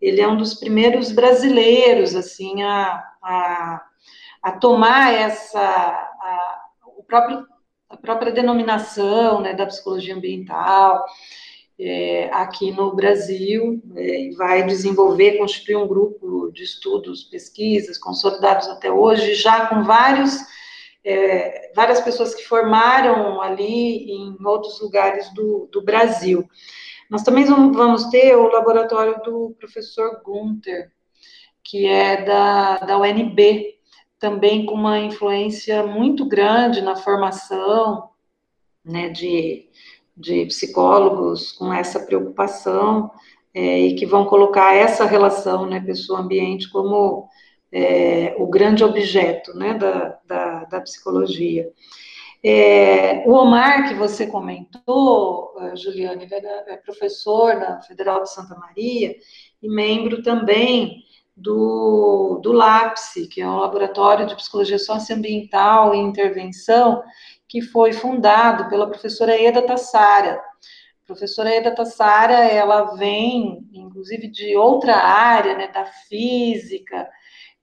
ele 0.00 0.20
é 0.20 0.28
um 0.28 0.36
dos 0.36 0.54
primeiros 0.54 1.10
brasileiros 1.10 2.14
assim 2.14 2.62
a, 2.62 3.02
a, 3.22 3.82
a 4.42 4.52
tomar 4.52 5.12
essa 5.12 5.60
a, 5.60 6.60
o 6.96 7.02
próprio, 7.02 7.44
a 7.88 7.96
própria 7.96 8.30
denominação 8.30 9.40
né, 9.40 9.54
da 9.54 9.66
psicologia 9.66 10.14
ambiental 10.14 11.04
é, 11.80 12.28
aqui 12.32 12.72
no 12.72 12.94
Brasil 12.94 13.80
é, 13.94 14.30
vai 14.36 14.64
desenvolver, 14.66 15.38
constituir 15.38 15.76
um 15.76 15.86
grupo 15.86 16.50
de 16.52 16.64
estudos, 16.64 17.24
pesquisas 17.24 17.96
consolidados 17.96 18.66
até 18.68 18.90
hoje, 18.90 19.34
já 19.34 19.66
com 19.66 19.84
vários 19.84 20.38
é, 21.04 21.72
várias 21.74 22.00
pessoas 22.00 22.34
que 22.34 22.44
formaram 22.44 23.40
ali 23.40 24.10
em 24.10 24.36
outros 24.44 24.80
lugares 24.80 25.32
do, 25.34 25.68
do 25.72 25.82
Brasil. 25.82 26.48
Nós 27.10 27.22
também 27.22 27.44
vamos 27.44 28.04
ter 28.06 28.36
o 28.36 28.48
laboratório 28.48 29.20
do 29.22 29.54
professor 29.58 30.20
Gunther, 30.24 30.92
que 31.64 31.86
é 31.86 32.22
da, 32.22 32.78
da 32.78 32.98
UNB, 32.98 33.78
também 34.18 34.66
com 34.66 34.74
uma 34.74 34.98
influência 34.98 35.86
muito 35.86 36.26
grande 36.26 36.80
na 36.80 36.96
formação 36.96 38.10
né, 38.84 39.08
de, 39.08 39.68
de 40.16 40.46
psicólogos 40.46 41.52
com 41.52 41.72
essa 41.72 42.00
preocupação 42.00 43.10
é, 43.54 43.80
e 43.80 43.94
que 43.94 44.06
vão 44.06 44.24
colocar 44.24 44.74
essa 44.74 45.04
relação, 45.04 45.66
né, 45.66 45.80
pessoa-ambiente, 45.80 46.70
como 46.70 47.28
é, 47.72 48.34
o 48.38 48.46
grande 48.46 48.82
objeto 48.84 49.56
né, 49.56 49.74
da, 49.74 50.18
da, 50.26 50.64
da 50.64 50.80
psicologia. 50.80 51.70
É, 52.42 53.24
o 53.26 53.32
Omar, 53.32 53.88
que 53.88 53.94
você 53.94 54.26
comentou, 54.26 55.54
eh, 55.60 55.76
Juliane, 55.76 56.28
é 56.30 56.76
professor 56.76 57.58
da 57.58 57.80
Federal 57.82 58.22
de 58.22 58.30
Santa 58.30 58.54
Maria 58.54 59.16
e 59.60 59.68
membro 59.68 60.22
também 60.22 61.02
do, 61.36 62.40
do 62.42 62.52
LAPSE, 62.52 63.26
que 63.26 63.40
é 63.40 63.46
um 63.46 63.56
laboratório 63.56 64.26
de 64.26 64.36
psicologia 64.36 64.78
socioambiental 64.78 65.94
e 65.94 65.98
intervenção, 65.98 67.02
que 67.48 67.60
foi 67.60 67.92
fundado 67.92 68.68
pela 68.68 68.88
professora 68.88 69.40
Eda 69.40 69.62
Tassara. 69.62 70.34
A 70.34 71.06
professora 71.06 71.50
Eda 71.50 71.74
Tassara, 71.74 72.34
ela 72.34 72.94
vem, 72.94 73.66
inclusive, 73.72 74.28
de 74.28 74.56
outra 74.56 74.94
área, 74.96 75.56
né, 75.56 75.68
da 75.68 75.86
física, 75.86 77.08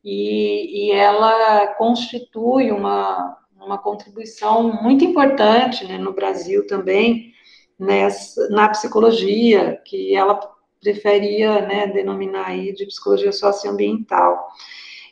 e, 0.05 0.85
e 0.85 0.91
ela 0.91 1.65
constitui 1.79 2.71
uma, 2.71 3.35
uma 3.59 3.79
contribuição 3.79 4.71
muito 4.83 5.03
importante 5.03 5.83
né, 5.83 5.97
no 5.97 6.13
Brasil 6.13 6.67
também, 6.67 7.33
nessa, 7.77 8.47
na 8.49 8.69
psicologia, 8.69 9.81
que 9.83 10.15
ela 10.15 10.39
preferia 10.79 11.61
né, 11.61 11.87
denominar 11.87 12.49
aí 12.49 12.71
de 12.71 12.85
psicologia 12.85 13.31
socioambiental. 13.31 14.47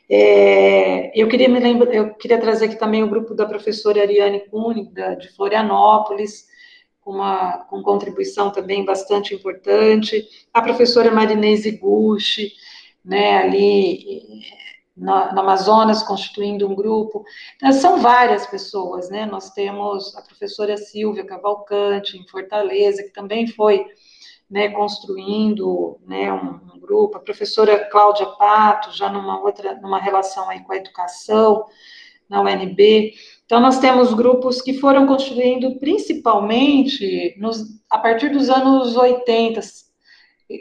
É, 0.08 1.10
eu 1.20 1.26
queria 1.26 1.48
me 1.48 1.58
lembrar, 1.58 1.92
eu 1.92 2.14
queria 2.14 2.40
trazer 2.40 2.66
aqui 2.66 2.76
também 2.76 3.02
o 3.02 3.08
grupo 3.08 3.34
da 3.34 3.46
professora 3.46 4.00
Ariane 4.00 4.48
Kunig, 4.48 4.92
de 5.18 5.28
Florianópolis, 5.34 6.46
com 7.00 7.10
uma 7.12 7.64
com 7.64 7.82
contribuição 7.82 8.52
também 8.52 8.84
bastante 8.84 9.34
importante, 9.34 10.24
a 10.52 10.62
professora 10.62 11.10
Marinese 11.10 11.72
Gucci, 11.72 12.52
né, 13.04 13.38
ali 13.38 14.22
na, 14.96 15.30
Amazonas, 15.30 16.02
constituindo 16.02 16.68
um 16.68 16.74
grupo. 16.74 17.24
Então, 17.56 17.72
são 17.72 17.98
várias 18.00 18.46
pessoas, 18.46 19.10
né? 19.10 19.26
Nós 19.26 19.50
temos 19.50 20.16
a 20.16 20.22
professora 20.22 20.76
Silvia 20.76 21.24
Cavalcante, 21.24 22.16
em 22.16 22.26
Fortaleza, 22.28 23.02
que 23.02 23.10
também 23.10 23.46
foi 23.46 23.86
né, 24.48 24.68
construindo 24.68 25.98
né, 26.06 26.32
um, 26.32 26.60
um, 26.74 26.78
grupo, 26.78 27.16
a 27.16 27.20
professora 27.20 27.88
Cláudia 27.90 28.26
Pato, 28.26 28.92
já 28.92 29.08
numa 29.08 29.40
outra, 29.40 29.74
numa 29.80 29.98
relação 29.98 30.48
aí 30.48 30.60
com 30.60 30.72
a 30.72 30.76
educação, 30.76 31.64
na 32.28 32.40
UNB. 32.40 33.14
Então, 33.44 33.60
nós 33.60 33.78
temos 33.78 34.14
grupos 34.14 34.62
que 34.62 34.74
foram 34.74 35.06
construindo 35.06 35.78
principalmente 35.78 37.34
nos, 37.38 37.64
a 37.90 37.98
partir 37.98 38.30
dos 38.30 38.48
anos 38.48 38.96
80, 38.96 39.60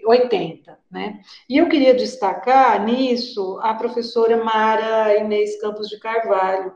80, 0.05 0.79
né? 0.89 1.21
E 1.49 1.57
eu 1.57 1.67
queria 1.67 1.93
destacar 1.93 2.83
nisso 2.83 3.59
a 3.61 3.73
professora 3.73 4.43
Mara 4.43 5.17
Inês 5.17 5.59
Campos 5.59 5.89
de 5.89 5.99
Carvalho. 5.99 6.73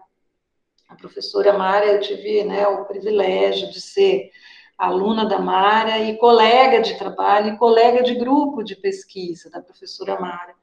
A 0.89 0.95
professora 0.95 1.57
Mara, 1.57 1.85
eu 1.85 1.99
tive 1.99 2.43
né, 2.43 2.67
o 2.67 2.85
privilégio 2.85 3.69
de 3.71 3.81
ser 3.81 4.29
aluna 4.77 5.25
da 5.25 5.39
Mara 5.39 5.99
e 5.99 6.17
colega 6.17 6.81
de 6.81 6.97
trabalho 6.97 7.53
e 7.53 7.57
colega 7.57 8.03
de 8.03 8.15
grupo 8.15 8.63
de 8.63 8.75
pesquisa 8.75 9.49
da 9.49 9.61
professora 9.61 10.19
Mara. 10.19 10.55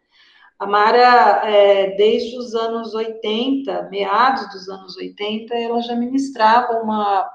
A 0.59 0.67
Mara, 0.67 1.43
é, 1.45 1.97
desde 1.97 2.39
os 2.39 2.55
anos 2.55 2.95
80, 2.95 3.89
meados 3.91 4.49
dos 4.53 4.69
anos 4.69 4.97
80, 4.97 5.53
ela 5.55 5.81
já 5.83 5.97
ministrava 5.97 6.81
uma 6.81 7.29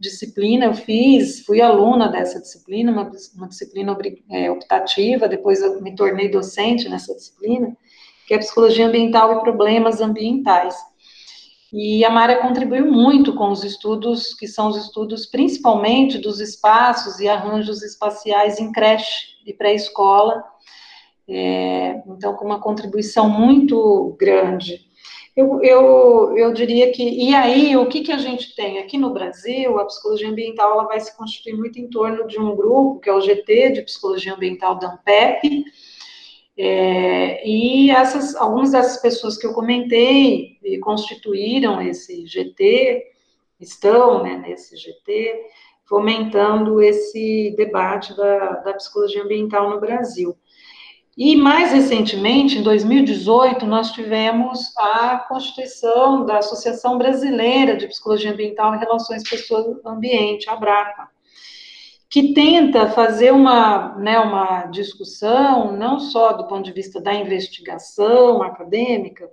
disciplina, 0.00 0.64
eu 0.64 0.74
fiz, 0.74 1.44
fui 1.44 1.60
aluna 1.60 2.08
dessa 2.08 2.40
disciplina, 2.40 2.90
uma, 2.90 3.10
uma 3.36 3.48
disciplina 3.48 3.96
é, 4.30 4.50
optativa, 4.50 5.28
depois 5.28 5.60
eu 5.60 5.82
me 5.82 5.94
tornei 5.94 6.30
docente 6.30 6.88
nessa 6.88 7.14
disciplina, 7.14 7.76
que 8.26 8.34
é 8.34 8.38
Psicologia 8.38 8.86
Ambiental 8.86 9.36
e 9.36 9.40
Problemas 9.42 10.00
Ambientais. 10.00 10.74
E 11.72 12.04
a 12.04 12.10
Mara 12.10 12.36
contribuiu 12.40 12.90
muito 12.90 13.34
com 13.34 13.50
os 13.50 13.64
estudos, 13.64 14.34
que 14.34 14.46
são 14.46 14.68
os 14.68 14.76
estudos 14.76 15.26
principalmente 15.26 16.18
dos 16.18 16.40
espaços 16.40 17.18
e 17.18 17.28
arranjos 17.28 17.82
espaciais 17.82 18.58
em 18.58 18.72
creche 18.72 19.36
e 19.46 19.54
pré-escola, 19.54 20.42
é, 21.34 22.02
então, 22.06 22.34
com 22.34 22.44
uma 22.44 22.60
contribuição 22.60 23.28
muito 23.28 24.14
grande. 24.18 24.80
Eu, 25.34 25.62
eu, 25.62 26.36
eu 26.36 26.52
diria 26.52 26.92
que, 26.92 27.02
e 27.02 27.34
aí, 27.34 27.74
o 27.74 27.86
que, 27.86 28.02
que 28.02 28.12
a 28.12 28.18
gente 28.18 28.54
tem? 28.54 28.78
Aqui 28.78 28.98
no 28.98 29.14
Brasil, 29.14 29.78
a 29.78 29.86
psicologia 29.86 30.28
ambiental 30.28 30.72
ela 30.72 30.84
vai 30.84 31.00
se 31.00 31.16
constituir 31.16 31.56
muito 31.56 31.78
em 31.78 31.88
torno 31.88 32.26
de 32.26 32.38
um 32.38 32.54
grupo, 32.54 33.00
que 33.00 33.08
é 33.08 33.14
o 33.14 33.20
GT, 33.20 33.70
de 33.70 33.82
Psicologia 33.82 34.34
Ambiental 34.34 34.78
da 34.78 34.92
ANPEP, 34.92 35.64
é, 36.54 37.48
e 37.48 37.90
essas, 37.90 38.36
algumas 38.36 38.72
dessas 38.72 39.00
pessoas 39.00 39.38
que 39.38 39.46
eu 39.46 39.54
comentei 39.54 40.58
e 40.62 40.78
constituíram 40.80 41.80
esse 41.80 42.26
GT, 42.26 43.02
estão 43.58 44.22
né, 44.22 44.36
nesse 44.36 44.76
GT, 44.76 45.40
fomentando 45.86 46.82
esse 46.82 47.54
debate 47.56 48.14
da, 48.14 48.56
da 48.56 48.74
psicologia 48.74 49.22
ambiental 49.22 49.70
no 49.70 49.80
Brasil. 49.80 50.36
E 51.16 51.36
mais 51.36 51.72
recentemente, 51.72 52.56
em 52.56 52.62
2018, 52.62 53.66
nós 53.66 53.90
tivemos 53.90 54.74
a 54.78 55.18
constituição 55.18 56.24
da 56.24 56.38
Associação 56.38 56.96
Brasileira 56.96 57.76
de 57.76 57.86
Psicologia 57.86 58.32
Ambiental 58.32 58.74
e 58.74 58.78
Relações 58.78 59.28
Pessoa-Ambiente, 59.28 60.48
a 60.48 60.56
BRAPA, 60.56 61.10
que 62.08 62.32
tenta 62.32 62.90
fazer 62.90 63.30
uma, 63.30 63.94
né, 63.98 64.18
uma 64.20 64.64
discussão, 64.66 65.76
não 65.76 66.00
só 66.00 66.32
do 66.32 66.46
ponto 66.46 66.64
de 66.64 66.72
vista 66.72 66.98
da 66.98 67.12
investigação 67.12 68.42
acadêmica, 68.42 69.28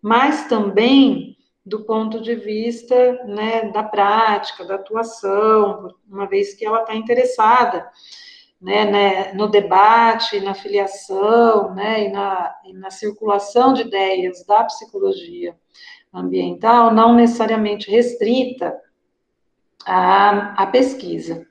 mas 0.00 0.46
também 0.46 1.36
do 1.66 1.80
ponto 1.84 2.20
de 2.20 2.36
vista 2.36 3.24
né, 3.24 3.70
da 3.72 3.82
prática, 3.82 4.64
da 4.64 4.76
atuação, 4.76 5.92
uma 6.08 6.26
vez 6.26 6.54
que 6.54 6.64
ela 6.64 6.82
está 6.82 6.94
interessada 6.94 7.88
né, 8.60 8.84
né, 8.84 9.32
no 9.32 9.48
debate, 9.48 10.38
na 10.40 10.52
filiação, 10.52 11.74
né, 11.74 12.06
e 12.06 12.12
na, 12.12 12.54
e 12.66 12.72
na 12.74 12.90
circulação 12.90 13.72
de 13.72 13.82
ideias 13.82 14.44
da 14.44 14.64
psicologia 14.64 15.56
ambiental, 16.12 16.92
não 16.92 17.14
necessariamente 17.14 17.90
restrita 17.90 18.76
à, 19.86 20.62
à 20.62 20.66
pesquisa. 20.66 21.46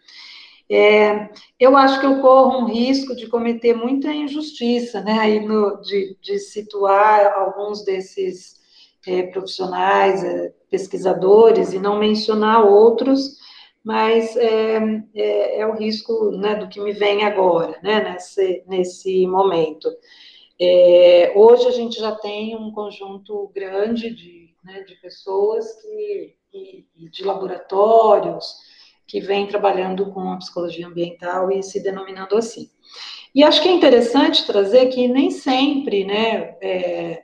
É, 0.72 1.30
eu 1.60 1.76
acho 1.76 2.00
que 2.00 2.06
eu 2.06 2.22
corro 2.22 2.60
um 2.60 2.66
risco 2.66 3.16
de 3.16 3.26
cometer 3.26 3.74
muita 3.74 4.14
injustiça, 4.14 5.02
né, 5.02 5.18
aí 5.20 5.40
no, 5.40 5.82
de, 5.82 6.16
de 6.22 6.38
situar 6.38 7.34
alguns 7.34 7.84
desses 7.84 8.60
é, 9.08 9.24
profissionais, 9.24 10.24
é, 10.24 10.54
pesquisadores, 10.70 11.74
e 11.74 11.80
não 11.80 11.98
mencionar 11.98 12.64
outros, 12.64 13.40
mas 13.90 14.38
é, 14.38 14.78
é, 15.16 15.62
é 15.62 15.66
o 15.66 15.74
risco 15.74 16.30
né, 16.30 16.54
do 16.54 16.70
que 16.70 16.80
me 16.80 16.94
vem 16.94 17.26
agora, 17.26 17.80
né, 17.82 18.04
nesse, 18.04 18.64
nesse 18.68 19.26
momento. 19.26 19.90
É, 20.62 21.34
hoje 21.36 21.68
a 21.68 21.72
gente 21.72 22.00
já 22.00 22.12
tem 22.12 22.56
um 22.56 22.72
conjunto 22.72 23.52
grande 23.52 24.14
de, 24.14 24.54
né, 24.64 24.84
de 24.84 24.94
pessoas 24.98 25.66
que, 25.82 26.36
e, 26.54 27.10
de 27.10 27.24
laboratórios 27.24 28.58
que 29.08 29.20
vêm 29.20 29.48
trabalhando 29.48 30.14
com 30.14 30.34
a 30.34 30.38
psicologia 30.38 30.86
ambiental 30.86 31.52
e 31.52 31.64
se 31.64 31.82
denominando 31.82 32.38
assim. 32.38 32.70
E 33.34 33.44
acho 33.44 33.60
que 33.60 33.70
é 33.70 33.72
interessante 33.72 34.46
trazer 34.46 34.86
que 34.90 35.08
nem 35.08 35.32
sempre, 35.32 36.06
né, 36.06 36.56
é, 36.62 37.24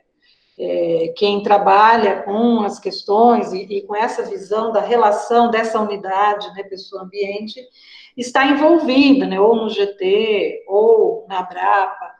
é, 0.58 1.12
quem 1.16 1.42
trabalha 1.42 2.22
com 2.22 2.62
as 2.62 2.78
questões 2.78 3.52
e, 3.52 3.62
e, 3.62 3.82
com 3.82 3.94
essa 3.94 4.22
visão 4.22 4.72
da 4.72 4.80
relação 4.80 5.50
dessa 5.50 5.80
unidade, 5.80 6.52
né, 6.54 6.62
pessoa-ambiente, 6.62 7.60
está 8.16 8.46
envolvida, 8.46 9.26
né, 9.26 9.38
ou 9.38 9.54
no 9.54 9.68
GT, 9.68 10.64
ou 10.66 11.26
na 11.28 11.42
Brapa. 11.42 12.10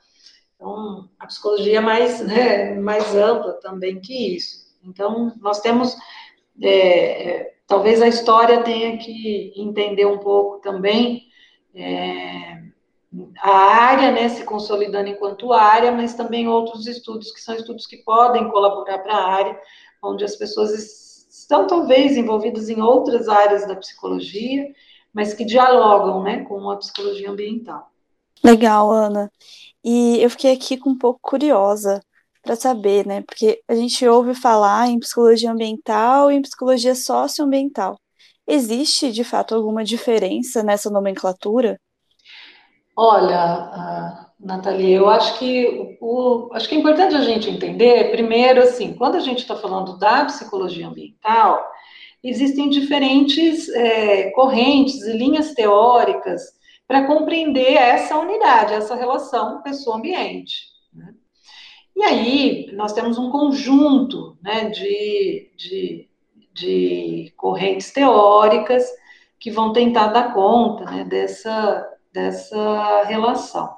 Então, 0.55 1.09
a 1.19 1.27
psicologia 1.27 1.79
é 1.79 1.81
mais, 1.81 2.21
né, 2.27 2.75
mais 2.75 3.15
ampla 3.15 3.55
também 3.55 4.01
que 4.01 4.37
isso. 4.37 4.67
Então, 4.85 5.33
nós 5.41 5.61
temos, 5.61 5.97
é, 6.61 7.29
é 7.29 7.55
talvez 7.67 8.03
a 8.03 8.09
história 8.09 8.63
tenha 8.63 8.99
que 8.99 9.53
entender 9.57 10.07
um 10.07 10.19
pouco 10.19 10.61
também 10.61 11.27
é, 11.75 12.66
a 13.39 13.51
área, 13.51 14.13
né, 14.13 14.29
se 14.29 14.45
consolidando 14.45 15.09
enquanto 15.09 15.53
área, 15.53 15.93
mas 15.93 16.15
também 16.15 16.49
outros 16.49 16.87
estudos 16.87 17.33
que 17.33 17.41
são 17.41 17.55
estudos 17.55 17.87
que 17.87 17.99
podem 17.99 18.51
colaborar 18.51 18.99
para 18.99 19.15
a 19.15 19.27
área, 19.27 19.61
onde 20.03 20.25
as 20.25 20.37
pessoas 20.37 20.73
estão 21.31 21.67
talvez 21.67 22.17
envolvidas 22.17 22.69
em 22.69 22.81
outras 22.81 23.29
áreas 23.29 23.67
da 23.67 23.77
psicologia, 23.77 24.67
mas 25.13 25.33
que 25.33 25.45
dialogam, 25.45 26.23
né, 26.23 26.45
com 26.45 26.69
a 26.71 26.77
psicologia 26.77 27.31
ambiental. 27.31 27.91
Legal, 28.45 28.91
Ana. 28.91 29.31
E 29.85 30.21
eu 30.23 30.29
fiquei 30.29 30.53
aqui 30.53 30.77
com 30.77 30.91
um 30.91 30.99
pouco 30.99 31.21
curiosa 31.23 32.03
para 32.43 32.57
saber, 32.57 33.07
né, 33.07 33.23
porque 33.23 33.61
a 33.67 33.75
gente 33.75 34.07
ouve 34.07 34.35
falar 34.35 34.89
em 34.89 34.99
psicologia 34.99 35.51
ambiental 35.51 36.31
e 36.31 36.37
em 36.37 36.43
psicologia 36.43 36.95
socioambiental. 36.95 37.99
Existe, 38.47 39.11
de 39.11 39.25
fato, 39.25 39.55
alguma 39.55 39.83
diferença 39.83 40.63
nessa 40.63 40.89
nomenclatura? 40.89 41.81
Olha, 42.97 44.27
Nathalie, 44.41 44.93
eu 44.93 45.09
acho 45.11 45.39
que 45.39 45.99
o, 46.01 46.49
acho 46.55 46.67
que 46.67 46.75
é 46.75 46.79
importante 46.79 47.15
a 47.15 47.23
gente 47.23 47.51
entender, 47.51 48.11
primeiro, 48.11 48.63
assim, 48.63 48.95
quando 48.95 49.17
a 49.17 49.21
gente 49.21 49.41
está 49.41 49.55
falando 49.55 49.99
da 49.99 50.25
psicologia 50.25 50.89
ambiental, 50.89 51.63
existem 52.23 52.71
diferentes 52.71 53.69
é, 53.69 54.31
correntes 54.31 55.03
e 55.03 55.13
linhas 55.13 55.53
teóricas 55.53 56.43
para 56.89 57.07
compreender 57.07 57.75
essa 57.75 58.19
unidade, 58.19 58.73
essa 58.73 58.95
relação 58.95 59.63
pessoa-ambiente. 59.63 60.69
Né? 60.95 61.15
E 61.95 62.03
aí, 62.03 62.71
nós 62.73 62.93
temos 62.93 63.19
um 63.19 63.31
conjunto 63.31 64.39
né, 64.43 64.71
de, 64.71 65.51
de, 65.57 66.09
de 66.55 67.33
correntes 67.37 67.93
teóricas 67.93 68.87
que 69.39 69.51
vão 69.51 69.73
tentar 69.73 70.09
dar 70.09 70.33
conta 70.33 70.85
né, 70.85 71.05
dessa, 71.05 71.87
dessa 72.17 73.03
relação. 73.05 73.77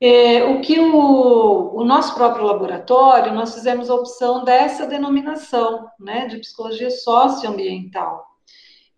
É, 0.00 0.44
o 0.44 0.60
que 0.60 0.78
o, 0.78 1.74
o, 1.74 1.84
nosso 1.84 2.14
próprio 2.14 2.46
laboratório, 2.46 3.34
nós 3.34 3.52
fizemos 3.52 3.90
a 3.90 3.96
opção 3.96 4.44
dessa 4.44 4.86
denominação, 4.86 5.88
né, 5.98 6.28
de 6.28 6.38
psicologia 6.38 6.88
socioambiental. 6.88 8.24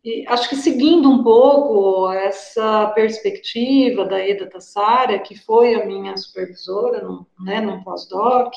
E 0.04 0.26
acho 0.28 0.50
que 0.50 0.56
seguindo 0.56 1.10
um 1.10 1.22
pouco 1.22 2.10
essa 2.12 2.88
perspectiva 2.88 4.04
da 4.04 4.18
Eda 4.18 4.46
Tassara, 4.46 5.18
que 5.18 5.34
foi 5.34 5.74
a 5.74 5.86
minha 5.86 6.14
supervisora 6.18 7.02
no, 7.02 7.26
né, 7.40 7.62
no 7.62 7.82
pós-doc, 7.82 8.52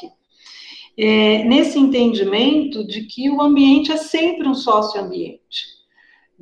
é, 0.97 1.43
nesse 1.45 1.79
entendimento 1.79 2.85
de 2.85 3.05
que 3.05 3.29
o 3.29 3.41
ambiente 3.41 3.89
é 3.93 3.97
sempre 3.97 4.49
um 4.49 4.53
socioambiente 4.53 5.72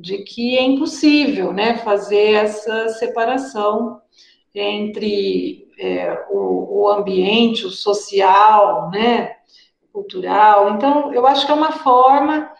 de 0.02 0.18
que 0.18 0.58
é 0.58 0.62
impossível 0.62 1.52
né, 1.52 1.76
fazer 1.78 2.32
essa 2.32 2.88
separação 2.88 4.00
entre 4.52 5.68
é, 5.78 6.26
o, 6.28 6.82
o, 6.82 6.88
ambiente, 6.88 7.64
o 7.64 7.70
social, 7.70 8.90
né, 8.90 9.36
cultural. 9.92 10.74
Então, 10.74 11.14
eu 11.14 11.24
acho 11.24 11.46
que 11.46 11.52
é 11.52 11.54
uma 11.54 11.72
forma 11.72 12.50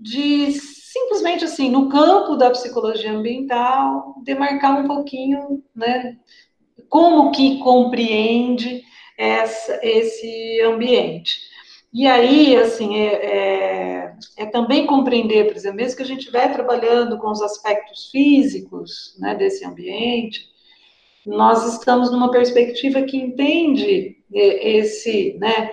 de 0.00 0.50
simplesmente 0.52 1.44
assim, 1.44 1.70
no 1.70 1.90
campo 1.90 2.34
da 2.34 2.50
psicologia 2.50 3.12
ambiental, 3.12 4.14
demarcar 4.24 4.80
um 4.80 4.86
pouquinho, 4.86 5.62
né, 5.74 6.16
como 6.88 7.30
que 7.30 7.58
compreende 7.58 8.82
essa, 9.18 9.78
esse 9.82 10.62
ambiente. 10.62 11.45
E 11.92 12.06
aí, 12.06 12.56
assim, 12.56 12.96
é, 12.96 13.14
é, 13.14 14.16
é, 14.36 14.46
também 14.46 14.86
compreender, 14.86 15.46
por 15.46 15.56
exemplo, 15.56 15.76
mesmo 15.76 15.96
que 15.96 16.02
a 16.02 16.06
gente 16.06 16.20
estiver 16.20 16.52
trabalhando 16.52 17.18
com 17.18 17.30
os 17.30 17.40
aspectos 17.40 18.10
físicos 18.10 19.16
né, 19.18 19.34
desse 19.34 19.64
ambiente, 19.64 20.48
nós 21.24 21.66
estamos 21.74 22.10
numa 22.10 22.30
perspectiva 22.30 23.02
que 23.02 23.16
entende 23.16 24.16
esse 24.30 25.36
né, 25.40 25.70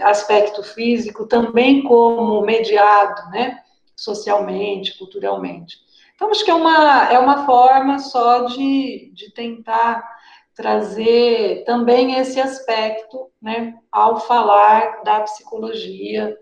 aspecto 0.00 0.62
físico 0.62 1.26
também 1.26 1.82
como 1.82 2.40
mediado, 2.42 3.30
né, 3.30 3.58
socialmente, 3.96 4.96
culturalmente. 4.96 5.76
Então, 6.14 6.30
acho 6.30 6.44
que 6.44 6.50
é 6.50 6.54
uma, 6.54 7.12
é 7.12 7.18
uma 7.18 7.44
forma 7.44 7.98
só 7.98 8.46
de, 8.46 9.10
de 9.14 9.30
tentar 9.32 10.17
trazer 10.58 11.62
também 11.64 12.16
esse 12.18 12.40
aspecto, 12.40 13.30
né, 13.40 13.74
ao 13.92 14.18
falar 14.18 15.04
da 15.04 15.20
psicologia 15.20 16.36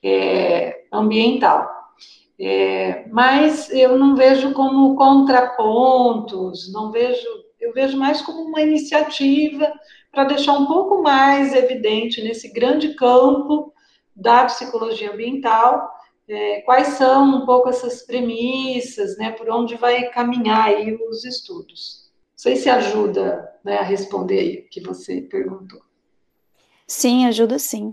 é, 0.00 0.84
ambiental. 0.92 1.68
É, 2.40 3.04
mas 3.08 3.68
eu 3.70 3.98
não 3.98 4.14
vejo 4.14 4.52
como 4.52 4.94
contrapontos, 4.94 6.72
não 6.72 6.92
vejo, 6.92 7.26
eu 7.60 7.72
vejo 7.72 7.98
mais 7.98 8.22
como 8.22 8.42
uma 8.42 8.62
iniciativa 8.62 9.72
para 10.12 10.22
deixar 10.22 10.52
um 10.52 10.66
pouco 10.66 11.02
mais 11.02 11.52
evidente 11.52 12.22
nesse 12.22 12.52
grande 12.52 12.94
campo 12.94 13.74
da 14.14 14.44
psicologia 14.44 15.12
ambiental 15.12 15.98
é, 16.28 16.60
quais 16.60 16.88
são 16.88 17.38
um 17.38 17.46
pouco 17.46 17.68
essas 17.68 18.02
premissas, 18.06 19.16
né, 19.16 19.32
por 19.32 19.50
onde 19.50 19.74
vai 19.74 20.10
caminhar 20.10 20.66
aí 20.66 20.94
os 21.10 21.24
estudos. 21.24 22.07
Não 22.38 22.42
sei 22.42 22.54
se 22.54 22.70
ajuda 22.70 23.52
né, 23.64 23.78
a 23.78 23.82
responder 23.82 24.38
aí 24.38 24.58
o 24.60 24.68
que 24.68 24.80
você 24.80 25.20
perguntou. 25.22 25.82
Sim, 26.86 27.26
ajuda 27.26 27.58
sim. 27.58 27.92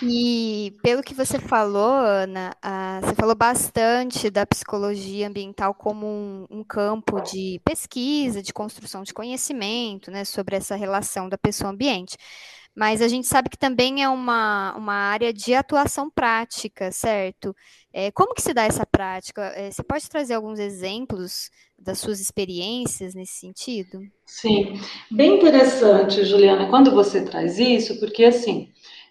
E 0.00 0.72
pelo 0.84 1.02
que 1.02 1.12
você 1.12 1.36
falou, 1.36 1.92
Ana, 1.92 2.54
você 3.02 3.14
falou 3.16 3.34
bastante 3.34 4.30
da 4.30 4.46
psicologia 4.46 5.26
ambiental 5.26 5.74
como 5.74 6.06
um, 6.06 6.46
um, 6.48 6.62
campo 6.62 7.20
de 7.20 7.60
pesquisa, 7.64 8.40
de 8.40 8.52
construção 8.52 9.02
de 9.02 9.12
conhecimento, 9.12 10.12
né, 10.12 10.24
sobre 10.24 10.54
essa 10.54 10.76
relação 10.76 11.28
da 11.28 11.36
pessoa-ambiente. 11.36 12.16
Mas 12.74 13.02
a 13.02 13.08
gente 13.08 13.26
sabe 13.26 13.50
que 13.50 13.58
também 13.58 14.02
é 14.02 14.08
uma, 14.08 14.74
uma 14.76 14.94
área 14.94 15.32
de 15.32 15.54
atuação 15.54 16.10
prática, 16.10 16.90
certo? 16.90 17.54
É, 17.92 18.10
como 18.10 18.34
que 18.34 18.40
se 18.40 18.54
dá 18.54 18.64
essa 18.64 18.86
prática? 18.86 19.42
É, 19.54 19.70
você 19.70 19.82
pode 19.82 20.08
trazer 20.08 20.34
alguns 20.34 20.58
exemplos 20.58 21.50
das 21.78 21.98
suas 21.98 22.18
experiências 22.18 23.14
nesse 23.14 23.34
sentido? 23.34 24.00
Sim, 24.24 24.80
bem 25.10 25.36
interessante, 25.36 26.24
Juliana, 26.24 26.70
quando 26.70 26.90
você 26.90 27.22
traz 27.22 27.58
isso, 27.58 28.00
porque 28.00 28.24
assim, 28.24 28.70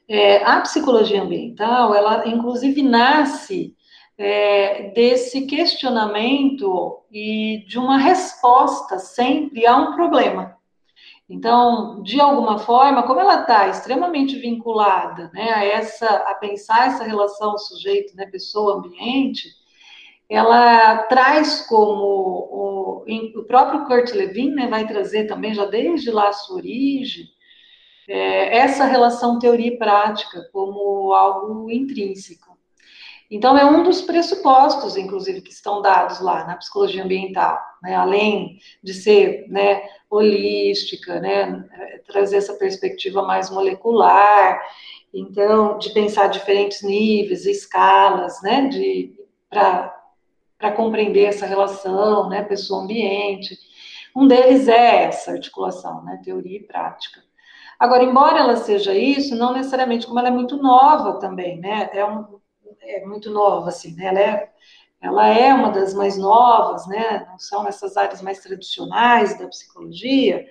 é, 0.09 0.43
a 0.43 0.59
psicologia 0.61 1.21
ambiental, 1.21 1.93
ela 1.93 2.27
inclusive 2.27 2.81
nasce 2.81 3.75
é, 4.17 4.89
desse 4.89 5.45
questionamento 5.45 7.03
e 7.11 7.63
de 7.67 7.77
uma 7.77 7.97
resposta 7.97 8.97
sempre 8.97 9.65
a 9.67 9.77
um 9.77 9.95
problema. 9.95 10.57
Então, 11.31 12.03
de 12.03 12.19
alguma 12.19 12.59
forma, 12.59 13.03
como 13.03 13.21
ela 13.21 13.41
está 13.41 13.69
extremamente 13.69 14.37
vinculada 14.37 15.31
né, 15.33 15.49
a 15.53 15.63
essa, 15.63 16.05
a 16.05 16.35
pensar 16.35 16.87
essa 16.87 17.05
relação 17.05 17.57
sujeito, 17.57 18.13
né, 18.17 18.25
pessoa, 18.25 18.75
ambiente, 18.75 19.47
ela 20.29 21.03
traz 21.03 21.65
como 21.67 22.03
o, 22.03 23.05
o 23.39 23.43
próprio 23.45 23.85
Kurt 23.85 24.11
Levin 24.11 24.51
né, 24.51 24.67
vai 24.67 24.85
trazer 24.85 25.25
também 25.25 25.53
já 25.53 25.63
desde 25.63 26.11
lá 26.11 26.27
a 26.27 26.33
sua 26.33 26.57
origem 26.57 27.25
é, 28.09 28.57
essa 28.57 28.83
relação 28.83 29.39
teoria 29.39 29.67
e 29.67 29.77
prática 29.77 30.49
como 30.51 31.13
algo 31.13 31.71
intrínseco. 31.71 32.51
Então, 33.29 33.57
é 33.57 33.63
um 33.63 33.83
dos 33.83 34.01
pressupostos, 34.01 34.97
inclusive, 34.97 35.39
que 35.39 35.53
estão 35.53 35.81
dados 35.81 36.19
lá 36.19 36.43
na 36.45 36.57
psicologia 36.57 37.05
ambiental, 37.05 37.57
né? 37.81 37.95
além 37.95 38.59
de 38.83 38.93
ser 38.93 39.45
né, 39.47 39.81
holística, 40.11 41.19
né? 41.19 41.65
trazer 42.05 42.37
essa 42.37 42.53
perspectiva 42.53 43.21
mais 43.21 43.49
molecular, 43.49 44.61
então, 45.13 45.77
de 45.77 45.93
pensar 45.93 46.27
diferentes 46.27 46.83
níveis, 46.83 47.45
escalas, 47.45 48.41
né? 48.41 48.69
para 49.49 50.71
compreender 50.75 51.25
essa 51.25 51.45
relação, 51.45 52.29
né? 52.29 52.43
pessoa-ambiente. 52.43 53.57
Um 54.15 54.27
deles 54.27 54.67
é 54.67 55.05
essa 55.05 55.31
articulação, 55.31 56.03
né? 56.03 56.19
teoria 56.23 56.57
e 56.57 56.63
prática. 56.63 57.21
Agora, 57.79 58.03
embora 58.03 58.37
ela 58.37 58.57
seja 58.57 58.93
isso, 58.93 59.35
não 59.35 59.53
necessariamente, 59.53 60.05
como 60.05 60.19
ela 60.19 60.27
é 60.27 60.31
muito 60.31 60.55
nova 60.57 61.19
também, 61.19 61.59
né? 61.59 61.89
É 61.93 62.05
um, 62.05 62.39
é 62.79 63.03
muito 63.07 63.31
nova, 63.31 63.69
assim, 63.69 63.95
né? 63.95 64.05
Ela 64.05 64.19
é, 64.19 64.49
ela 65.01 65.27
é 65.27 65.51
uma 65.51 65.71
das 65.71 65.93
mais 65.95 66.15
novas, 66.15 66.87
né? 66.87 67.25
Não 67.27 67.39
são 67.39 67.67
essas 67.67 67.97
áreas 67.97 68.21
mais 68.21 68.39
tradicionais 68.39 69.37
da 69.37 69.47
psicologia. 69.47 70.45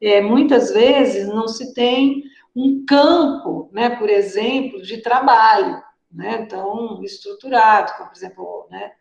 É, 0.00 0.20
muitas 0.20 0.70
vezes 0.70 1.26
não 1.28 1.48
se 1.48 1.72
tem 1.72 2.22
um 2.54 2.84
campo, 2.86 3.70
né? 3.72 3.88
Por 3.90 4.10
exemplo, 4.10 4.82
de 4.82 4.98
trabalho, 4.98 5.82
né? 6.12 6.44
Tão 6.44 7.02
estruturado, 7.02 7.94
como, 7.96 8.10
por 8.10 8.16
exemplo, 8.16 8.66
né? 8.70 8.92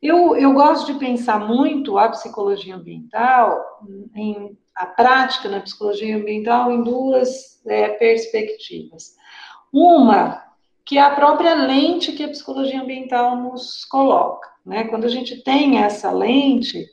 Eu, 0.00 0.36
eu 0.36 0.52
gosto 0.54 0.92
de 0.92 0.98
pensar 0.98 1.38
muito 1.38 1.98
a 1.98 2.08
psicologia 2.08 2.76
ambiental, 2.76 3.62
em, 4.14 4.56
a 4.74 4.86
prática 4.86 5.48
na 5.48 5.60
psicologia 5.60 6.16
ambiental, 6.16 6.70
em 6.70 6.82
duas 6.82 7.62
é, 7.66 7.88
perspectivas. 7.88 9.16
Uma 9.72 10.45
que 10.86 10.96
é 10.96 11.00
a 11.00 11.10
própria 11.10 11.52
lente 11.54 12.12
que 12.12 12.22
a 12.22 12.28
psicologia 12.28 12.80
ambiental 12.80 13.36
nos 13.36 13.84
coloca. 13.84 14.48
Né? 14.64 14.84
Quando 14.84 15.04
a 15.04 15.08
gente 15.08 15.42
tem 15.42 15.78
essa 15.78 16.12
lente, 16.12 16.86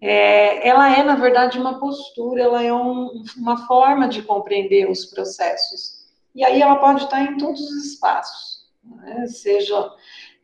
é, 0.00 0.66
ela 0.66 0.90
é, 0.96 1.02
na 1.02 1.16
verdade, 1.16 1.58
uma 1.58 1.78
postura, 1.78 2.42
ela 2.42 2.62
é 2.62 2.72
um, 2.72 3.22
uma 3.36 3.66
forma 3.66 4.08
de 4.08 4.22
compreender 4.22 4.90
os 4.90 5.04
processos. 5.04 6.06
E 6.34 6.42
aí 6.42 6.62
ela 6.62 6.76
pode 6.76 7.04
estar 7.04 7.22
em 7.22 7.36
todos 7.36 7.60
os 7.60 7.92
espaços. 7.92 8.66
Né? 8.82 9.26
Seja, 9.26 9.90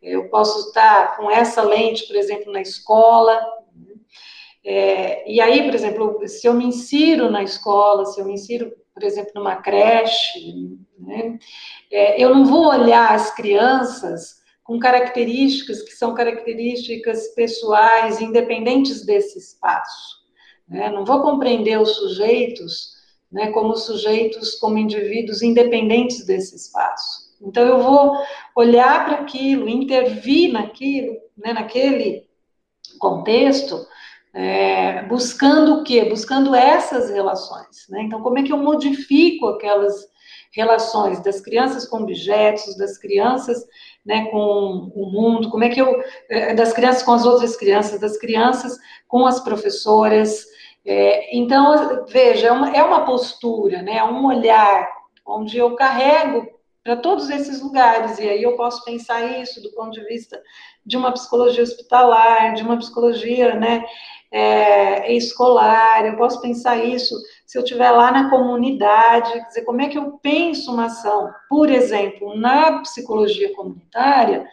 eu 0.02 0.28
posso 0.28 0.68
estar 0.68 1.16
com 1.16 1.30
essa 1.30 1.62
lente, 1.62 2.06
por 2.06 2.16
exemplo, 2.16 2.52
na 2.52 2.60
escola. 2.60 3.40
É, 4.62 5.30
e 5.30 5.40
aí, 5.40 5.62
por 5.62 5.74
exemplo, 5.74 6.28
se 6.28 6.46
eu 6.46 6.52
me 6.52 6.66
insiro 6.66 7.30
na 7.30 7.42
escola, 7.42 8.04
se 8.04 8.20
eu 8.20 8.26
me 8.26 8.34
insiro 8.34 8.70
por 8.94 9.02
exemplo, 9.02 9.32
numa 9.34 9.56
creche, 9.56 10.76
né? 10.98 11.38
é, 11.90 12.22
eu 12.22 12.34
não 12.34 12.44
vou 12.44 12.68
olhar 12.68 13.14
as 13.14 13.34
crianças 13.34 14.42
com 14.62 14.78
características 14.78 15.82
que 15.82 15.92
são 15.92 16.14
características 16.14 17.28
pessoais, 17.34 18.20
independentes 18.20 19.04
desse 19.04 19.38
espaço. 19.38 20.22
Né? 20.68 20.90
Não 20.90 21.04
vou 21.04 21.22
compreender 21.22 21.80
os 21.80 21.96
sujeitos 21.96 22.92
né, 23.32 23.50
como 23.50 23.74
sujeitos, 23.76 24.56
como 24.56 24.76
indivíduos 24.76 25.42
independentes 25.42 26.26
desse 26.26 26.54
espaço. 26.54 27.32
Então, 27.40 27.66
eu 27.66 27.80
vou 27.80 28.16
olhar 28.54 29.06
para 29.06 29.16
aquilo, 29.16 29.68
intervir 29.68 30.52
naquilo, 30.52 31.16
né, 31.36 31.52
naquele 31.54 32.28
contexto, 32.98 33.84
é, 34.34 35.02
buscando 35.02 35.74
o 35.74 35.84
quê? 35.84 36.04
Buscando 36.04 36.54
essas 36.54 37.10
relações. 37.10 37.86
Né? 37.88 38.02
Então, 38.02 38.22
como 38.22 38.38
é 38.38 38.42
que 38.42 38.52
eu 38.52 38.58
modifico 38.58 39.48
aquelas 39.48 40.10
relações 40.52 41.22
das 41.22 41.40
crianças 41.40 41.86
com 41.86 41.98
objetos, 41.98 42.76
das 42.76 42.98
crianças 42.98 43.64
né, 44.04 44.26
com 44.26 44.90
o 44.94 45.10
mundo, 45.10 45.50
como 45.50 45.64
é 45.64 45.68
que 45.68 45.80
eu. 45.80 46.02
É, 46.28 46.54
das 46.54 46.72
crianças 46.72 47.02
com 47.02 47.12
as 47.12 47.24
outras 47.24 47.56
crianças, 47.56 48.00
das 48.00 48.18
crianças 48.18 48.76
com 49.08 49.26
as 49.26 49.40
professoras. 49.40 50.44
É, 50.84 51.36
então, 51.36 52.04
veja, 52.06 52.48
é 52.48 52.52
uma, 52.52 52.70
é 52.76 52.82
uma 52.82 53.04
postura, 53.04 53.82
né, 53.82 53.98
é 53.98 54.04
um 54.04 54.26
olhar 54.26 54.88
onde 55.24 55.56
eu 55.56 55.76
carrego 55.76 56.48
para 56.82 56.96
todos 56.96 57.30
esses 57.30 57.62
lugares, 57.62 58.18
e 58.18 58.28
aí 58.28 58.42
eu 58.42 58.56
posso 58.56 58.84
pensar 58.84 59.22
isso 59.40 59.62
do 59.62 59.70
ponto 59.70 59.92
de 59.92 60.04
vista 60.04 60.42
de 60.84 60.96
uma 60.96 61.12
psicologia 61.12 61.62
hospitalar, 61.62 62.54
de 62.54 62.64
uma 62.64 62.76
psicologia 62.76 63.54
né, 63.54 63.84
é, 64.32 65.14
escolar, 65.14 66.06
eu 66.06 66.16
posso 66.16 66.40
pensar 66.40 66.82
isso 66.82 67.14
se 67.46 67.58
eu 67.58 67.62
estiver 67.62 67.90
lá 67.90 68.10
na 68.10 68.30
comunidade, 68.30 69.30
quer 69.30 69.46
dizer, 69.46 69.62
como 69.62 69.82
é 69.82 69.88
que 69.88 69.98
eu 69.98 70.18
penso 70.22 70.72
uma 70.72 70.86
ação, 70.86 71.30
por 71.50 71.68
exemplo, 71.68 72.34
na 72.34 72.80
psicologia 72.80 73.54
comunitária, 73.54 74.46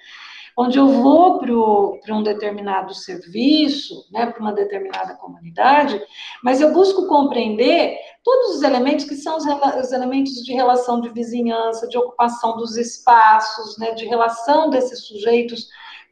onde 0.58 0.78
eu 0.78 0.90
vou 0.90 1.40
para 1.40 2.14
um 2.14 2.22
determinado 2.22 2.94
serviço, 2.94 4.06
né, 4.12 4.26
para 4.26 4.42
uma 4.42 4.52
determinada 4.52 5.16
comunidade, 5.16 6.02
mas 6.44 6.60
eu 6.60 6.74
busco 6.74 7.08
compreender 7.08 7.98
todos 8.22 8.58
os 8.58 8.64
elementos 8.64 9.06
que 9.06 9.16
são 9.16 9.38
os, 9.38 9.46
os, 9.46 9.94
elementos 9.94 10.34
de 10.44 10.52
relação 10.52 11.00
de 11.00 11.08
vizinhança, 11.08 11.88
de 11.88 11.98
ocupação 11.98 12.58
dos 12.58 12.76
espaços, 12.76 13.78
né, 13.78 13.94
de 13.94 14.06
relação 14.06 14.70
desses 14.70 15.08
sujeitos 15.08 15.70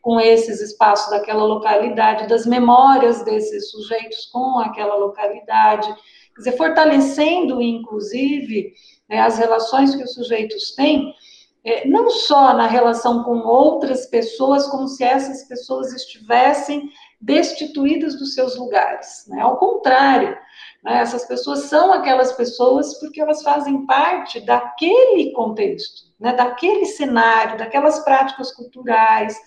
com 0.07 0.21
esses 0.21 0.61
espaços 0.61 1.09
daquela 1.09 1.43
localidade, 1.43 2.29
das 2.29 2.45
memórias 2.45 3.25
desses 3.25 3.69
sujeitos 3.69 4.27
com 4.27 4.57
aquela 4.59 4.95
localidade, 4.95 5.85
quer 6.33 6.37
dizer, 6.37 6.55
fortalecendo, 6.55 7.61
inclusive, 7.61 8.71
né, 9.09 9.19
as 9.19 9.37
relações 9.37 9.93
que 9.93 10.03
os 10.03 10.13
sujeitos 10.13 10.73
têm, 10.75 11.13
é, 11.61 11.85
não 11.85 12.09
só 12.09 12.53
na 12.53 12.67
relação 12.67 13.21
com 13.25 13.39
outras 13.39 14.05
pessoas, 14.05 14.65
como 14.67 14.87
se 14.87 15.03
essas 15.03 15.43
pessoas 15.43 15.91
estivessem 15.91 16.89
destituídas 17.19 18.17
dos 18.17 18.33
seus 18.33 18.55
lugares. 18.55 19.25
Né? 19.27 19.41
Ao 19.41 19.57
contrário, 19.57 20.37
né, 20.85 21.01
essas 21.01 21.25
pessoas 21.25 21.63
são 21.63 21.91
aquelas 21.91 22.31
pessoas 22.31 22.97
porque 22.97 23.19
elas 23.19 23.43
fazem 23.43 23.85
parte 23.85 24.39
daquele 24.39 25.33
contexto, 25.33 26.03
né, 26.17 26.31
daquele 26.31 26.85
cenário, 26.85 27.57
daquelas 27.57 27.99
práticas 28.05 28.53
culturais, 28.53 29.37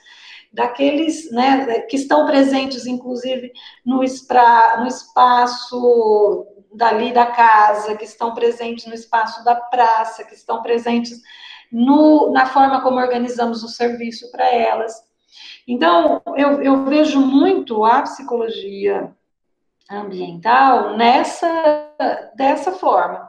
daqueles 0.52 1.30
né, 1.30 1.80
que 1.82 1.96
estão 1.96 2.26
presentes, 2.26 2.86
inclusive, 2.86 3.52
no, 3.84 4.02
espra, 4.02 4.78
no 4.78 4.86
espaço 4.86 6.46
dali 6.72 7.12
da 7.12 7.26
casa, 7.26 7.96
que 7.96 8.04
estão 8.04 8.34
presentes 8.34 8.86
no 8.86 8.94
espaço 8.94 9.44
da 9.44 9.54
praça, 9.54 10.24
que 10.24 10.34
estão 10.34 10.62
presentes 10.62 11.20
no, 11.70 12.30
na 12.32 12.46
forma 12.46 12.80
como 12.80 12.98
organizamos 12.98 13.62
o 13.62 13.68
serviço 13.68 14.30
para 14.30 14.48
elas. 14.52 14.92
Então, 15.66 16.20
eu, 16.36 16.60
eu 16.62 16.84
vejo 16.84 17.20
muito 17.20 17.84
a 17.84 18.02
psicologia 18.02 19.14
ambiental 19.90 20.96
nessa 20.96 21.90
dessa 22.34 22.72
forma. 22.72 23.28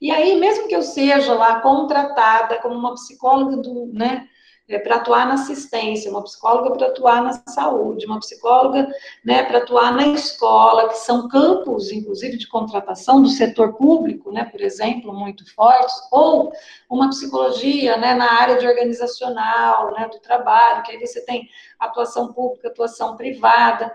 E 0.00 0.10
aí, 0.10 0.38
mesmo 0.38 0.68
que 0.68 0.76
eu 0.76 0.82
seja 0.82 1.34
lá 1.34 1.60
contratada 1.60 2.58
como 2.58 2.74
uma 2.74 2.94
psicóloga 2.94 3.56
do, 3.56 3.90
né, 3.92 4.26
é, 4.68 4.78
para 4.78 4.96
atuar 4.96 5.26
na 5.26 5.34
assistência, 5.34 6.10
uma 6.10 6.22
psicóloga 6.22 6.70
para 6.70 6.86
atuar 6.86 7.22
na 7.22 7.32
saúde, 7.48 8.06
uma 8.06 8.20
psicóloga 8.20 8.88
né, 9.24 9.42
para 9.42 9.58
atuar 9.58 9.92
na 9.94 10.08
escola, 10.08 10.88
que 10.88 10.98
são 10.98 11.28
campos, 11.28 11.90
inclusive, 11.90 12.36
de 12.38 12.48
contratação 12.48 13.20
do 13.20 13.28
setor 13.28 13.74
público, 13.74 14.30
né, 14.30 14.44
por 14.44 14.60
exemplo, 14.60 15.12
muito 15.12 15.52
fortes, 15.54 15.94
ou 16.10 16.52
uma 16.88 17.08
psicologia 17.08 17.96
né, 17.96 18.14
na 18.14 18.40
área 18.40 18.56
de 18.56 18.66
organizacional, 18.66 19.92
né, 19.92 20.08
do 20.08 20.20
trabalho, 20.20 20.82
que 20.84 20.92
aí 20.92 20.98
você 20.98 21.24
tem 21.24 21.48
atuação 21.78 22.32
pública, 22.32 22.68
atuação 22.68 23.16
privada. 23.16 23.92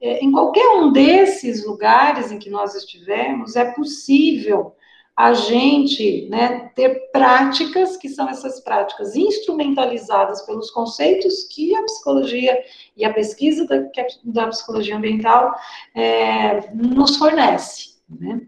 É, 0.00 0.24
em 0.24 0.32
qualquer 0.32 0.68
um 0.76 0.92
desses 0.92 1.66
lugares 1.66 2.30
em 2.30 2.38
que 2.38 2.48
nós 2.48 2.74
estivermos, 2.74 3.56
é 3.56 3.72
possível 3.72 4.74
a 5.18 5.32
gente 5.32 6.28
né, 6.30 6.70
ter 6.76 7.10
práticas 7.10 7.96
que 7.96 8.08
são 8.08 8.28
essas 8.28 8.60
práticas 8.60 9.16
instrumentalizadas 9.16 10.42
pelos 10.42 10.70
conceitos 10.70 11.42
que 11.50 11.74
a 11.74 11.82
psicologia 11.82 12.56
e 12.96 13.04
a 13.04 13.12
pesquisa 13.12 13.66
da, 13.66 13.82
da 14.22 14.46
psicologia 14.46 14.96
ambiental 14.96 15.56
é, 15.92 16.72
nos 16.72 17.16
fornece. 17.16 17.96
Né? 18.08 18.42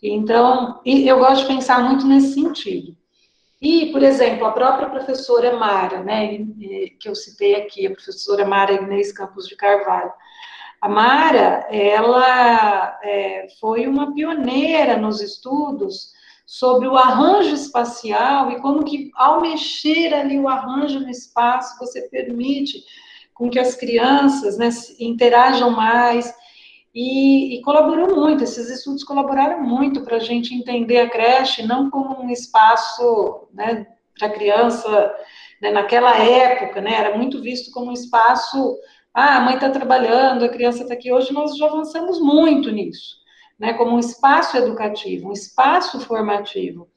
Então, 0.00 0.80
eu 0.86 1.18
gosto 1.18 1.42
de 1.42 1.48
pensar 1.48 1.82
muito 1.82 2.06
nesse 2.06 2.34
sentido. 2.34 2.96
E, 3.60 3.86
por 3.86 4.04
exemplo, 4.04 4.46
a 4.46 4.52
própria 4.52 4.88
professora 4.88 5.56
Mara, 5.56 6.04
né, 6.04 6.38
que 7.00 7.08
eu 7.08 7.16
citei 7.16 7.56
aqui, 7.56 7.88
a 7.88 7.90
professora 7.90 8.46
Mara 8.46 8.74
Inês 8.74 9.10
Campos 9.10 9.48
de 9.48 9.56
Carvalho, 9.56 10.12
a 10.84 10.88
Mara, 10.88 11.66
ela 11.70 13.00
é, 13.02 13.46
foi 13.58 13.86
uma 13.86 14.12
pioneira 14.12 14.98
nos 14.98 15.22
estudos 15.22 16.12
sobre 16.44 16.86
o 16.86 16.94
arranjo 16.94 17.54
espacial 17.54 18.50
e 18.50 18.60
como 18.60 18.84
que, 18.84 19.10
ao 19.14 19.40
mexer 19.40 20.12
ali 20.12 20.38
o 20.38 20.46
arranjo 20.46 21.00
no 21.00 21.08
espaço, 21.08 21.78
você 21.78 22.02
permite 22.02 22.84
com 23.32 23.48
que 23.48 23.58
as 23.58 23.74
crianças 23.74 24.58
né, 24.58 24.68
interajam 25.00 25.70
mais. 25.70 26.30
E, 26.94 27.56
e, 27.56 27.62
colaborou 27.62 28.14
muito, 28.14 28.44
esses 28.44 28.68
estudos 28.68 29.02
colaboraram 29.04 29.62
muito 29.62 30.02
para 30.02 30.16
a 30.16 30.20
gente 30.20 30.54
entender 30.54 30.98
a 30.98 31.08
creche 31.08 31.66
não 31.66 31.88
como 31.88 32.22
um 32.22 32.28
espaço 32.28 33.48
né, 33.54 33.86
para 34.18 34.28
criança, 34.28 35.14
né, 35.62 35.70
naquela 35.70 36.14
época, 36.18 36.82
né, 36.82 36.92
era 36.92 37.16
muito 37.16 37.40
visto 37.40 37.72
como 37.72 37.86
um 37.86 37.94
espaço 37.94 38.76
ah, 39.14 39.36
a 39.36 39.40
mãe 39.40 39.54
está 39.54 39.70
trabalhando, 39.70 40.44
a 40.44 40.48
criança 40.48 40.82
está 40.82 40.94
aqui. 40.94 41.12
Hoje 41.12 41.32
nós 41.32 41.56
já 41.56 41.66
avançamos 41.66 42.20
muito 42.20 42.70
nisso, 42.72 43.16
né? 43.58 43.72
Como 43.74 43.92
um 43.92 43.98
espaço 44.00 44.56
educativo, 44.56 45.28
um 45.28 45.32
espaço 45.32 46.00
formativo. 46.00 46.88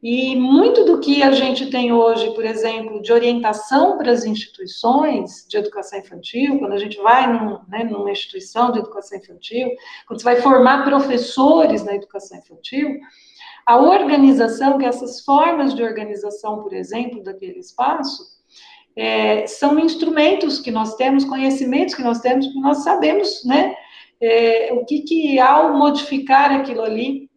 E 0.00 0.36
muito 0.36 0.84
do 0.84 1.00
que 1.00 1.22
a 1.22 1.32
gente 1.32 1.70
tem 1.70 1.92
hoje, 1.92 2.32
por 2.34 2.44
exemplo, 2.44 3.02
de 3.02 3.12
orientação 3.12 3.98
para 3.98 4.12
as 4.12 4.24
instituições 4.24 5.44
de 5.48 5.56
educação 5.56 5.98
infantil, 5.98 6.58
quando 6.58 6.72
a 6.72 6.78
gente 6.78 6.96
vai 6.98 7.32
num, 7.32 7.58
né, 7.66 7.82
numa 7.82 8.10
instituição 8.10 8.70
de 8.70 8.78
educação 8.78 9.18
infantil, 9.18 9.68
quando 10.06 10.20
você 10.20 10.24
vai 10.24 10.36
formar 10.40 10.84
professores 10.84 11.82
na 11.82 11.96
educação 11.96 12.38
infantil, 12.38 13.00
a 13.66 13.76
organização, 13.76 14.78
que 14.78 14.84
essas 14.84 15.24
formas 15.24 15.74
de 15.74 15.82
organização, 15.82 16.62
por 16.62 16.72
exemplo, 16.72 17.22
daquele 17.22 17.58
espaço, 17.58 18.37
é, 18.96 19.46
são 19.46 19.78
instrumentos 19.78 20.60
que 20.60 20.70
nós 20.70 20.94
temos, 20.96 21.24
conhecimentos 21.24 21.94
que 21.94 22.02
nós 22.02 22.20
temos, 22.20 22.46
que 22.46 22.60
nós 22.60 22.78
sabemos, 22.78 23.44
né, 23.44 23.76
é, 24.20 24.72
o 24.72 24.84
que, 24.84 25.00
que 25.02 25.38
ao 25.38 25.76
modificar 25.76 26.50
aquilo 26.50 26.82
ali 26.82 27.28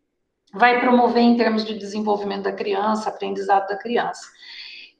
vai 0.53 0.79
promover 0.79 1.23
em 1.23 1.37
termos 1.37 1.63
de 1.63 1.77
desenvolvimento 1.77 2.43
da 2.43 2.51
criança, 2.51 3.09
aprendizado 3.09 3.67
da 3.67 3.77
criança. 3.77 4.21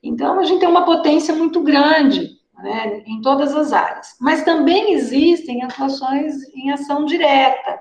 Então, 0.01 0.39
a 0.39 0.43
gente 0.43 0.59
tem 0.59 0.69
uma 0.69 0.85
potência 0.85 1.35
muito 1.35 1.61
grande, 1.61 2.29
né, 2.57 3.03
em 3.05 3.21
todas 3.21 3.55
as 3.55 3.73
áreas. 3.73 4.15
Mas 4.19 4.43
também 4.43 4.93
existem 4.93 5.63
atuações 5.63 6.35
em 6.55 6.71
ação 6.71 7.05
direta. 7.05 7.79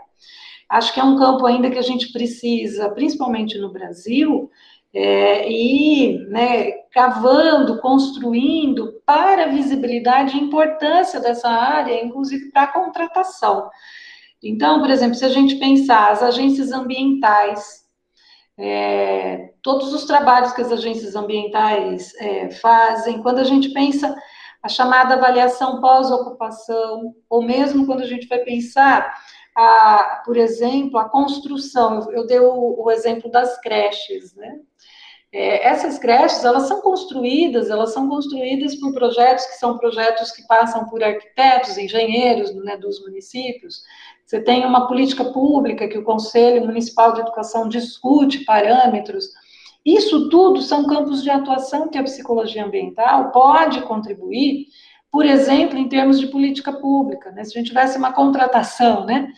Acho 0.68 0.92
que 0.94 1.00
é 1.00 1.04
um 1.04 1.18
campo 1.18 1.46
ainda 1.46 1.70
que 1.70 1.78
a 1.78 1.82
gente 1.82 2.12
precisa, 2.12 2.90
principalmente 2.90 3.58
no 3.58 3.72
Brasil, 3.72 4.50
é, 4.92 5.50
e 5.50 6.18
né, 6.28 6.72
cavando, 6.92 7.80
construindo 7.80 9.00
para 9.06 9.44
a 9.44 9.48
visibilidade 9.48 10.36
e 10.36 10.40
importância 10.40 11.20
dessa 11.20 11.48
área, 11.48 12.04
inclusive 12.04 12.50
para 12.50 12.62
a 12.62 12.72
contratação. 12.72 13.70
Então, 14.42 14.80
por 14.80 14.90
exemplo, 14.90 15.14
se 15.14 15.24
a 15.24 15.28
gente 15.28 15.56
pensar 15.56 16.10
as 16.10 16.22
agências 16.22 16.72
ambientais, 16.72 17.84
é, 18.58 19.52
todos 19.62 19.92
os 19.92 20.04
trabalhos 20.04 20.52
que 20.52 20.60
as 20.60 20.72
agências 20.72 21.14
ambientais 21.14 22.12
é, 22.16 22.50
fazem, 22.50 23.22
quando 23.22 23.38
a 23.38 23.44
gente 23.44 23.70
pensa 23.70 24.14
a 24.62 24.68
chamada 24.68 25.14
avaliação 25.14 25.80
pós-ocupação, 25.80 27.14
ou 27.28 27.42
mesmo 27.42 27.86
quando 27.86 28.02
a 28.02 28.06
gente 28.06 28.26
vai 28.26 28.40
pensar, 28.40 29.14
a, 29.60 30.22
por 30.24 30.38
exemplo, 30.38 30.98
a 30.98 31.08
construção, 31.08 32.10
eu, 32.12 32.26
dei 32.26 32.40
o, 32.40 32.82
o 32.82 32.90
exemplo 32.90 33.30
das 33.30 33.60
creches, 33.60 34.34
né? 34.34 34.58
É, 35.32 35.68
essas 35.68 35.98
creches, 35.98 36.42
elas 36.44 36.64
são 36.64 36.80
construídas, 36.80 37.70
elas 37.70 37.92
são 37.92 38.08
construídas 38.08 38.74
por 38.74 38.92
projetos 38.92 39.46
que 39.46 39.58
são 39.58 39.78
projetos 39.78 40.32
que 40.32 40.44
passam 40.46 40.86
por 40.86 41.04
arquitetos, 41.04 41.78
engenheiros 41.78 42.52
né, 42.64 42.76
dos 42.76 43.00
municípios. 43.02 43.82
Você 44.26 44.40
tem 44.40 44.64
uma 44.64 44.88
política 44.88 45.24
pública 45.24 45.86
que 45.86 45.98
o 45.98 46.04
Conselho 46.04 46.64
Municipal 46.64 47.12
de 47.12 47.20
Educação 47.20 47.68
discute 47.68 48.44
parâmetros. 48.44 49.26
Isso 49.84 50.28
tudo 50.30 50.62
são 50.62 50.86
campos 50.86 51.22
de 51.22 51.30
atuação 51.30 51.88
que 51.88 51.98
a 51.98 52.02
psicologia 52.02 52.64
ambiental 52.64 53.30
pode 53.30 53.82
contribuir, 53.82 54.66
por 55.10 55.26
exemplo, 55.26 55.78
em 55.78 55.88
termos 55.88 56.18
de 56.18 56.28
política 56.28 56.72
pública. 56.72 57.30
Né? 57.32 57.44
Se 57.44 57.50
a 57.50 57.58
gente 57.58 57.68
tivesse 57.68 57.98
uma 57.98 58.12
contratação, 58.12 59.04
né? 59.04 59.32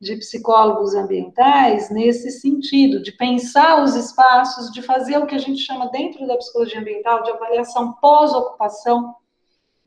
de 0.00 0.16
psicólogos 0.16 0.94
ambientais 0.94 1.88
nesse 1.90 2.30
sentido, 2.30 3.02
de 3.02 3.12
pensar 3.12 3.82
os 3.82 3.94
espaços, 3.94 4.70
de 4.70 4.82
fazer 4.82 5.18
o 5.18 5.26
que 5.26 5.34
a 5.34 5.38
gente 5.38 5.60
chama 5.60 5.88
dentro 5.88 6.26
da 6.26 6.36
psicologia 6.36 6.80
ambiental 6.80 7.22
de 7.22 7.30
avaliação 7.30 7.92
pós-ocupação, 7.94 9.14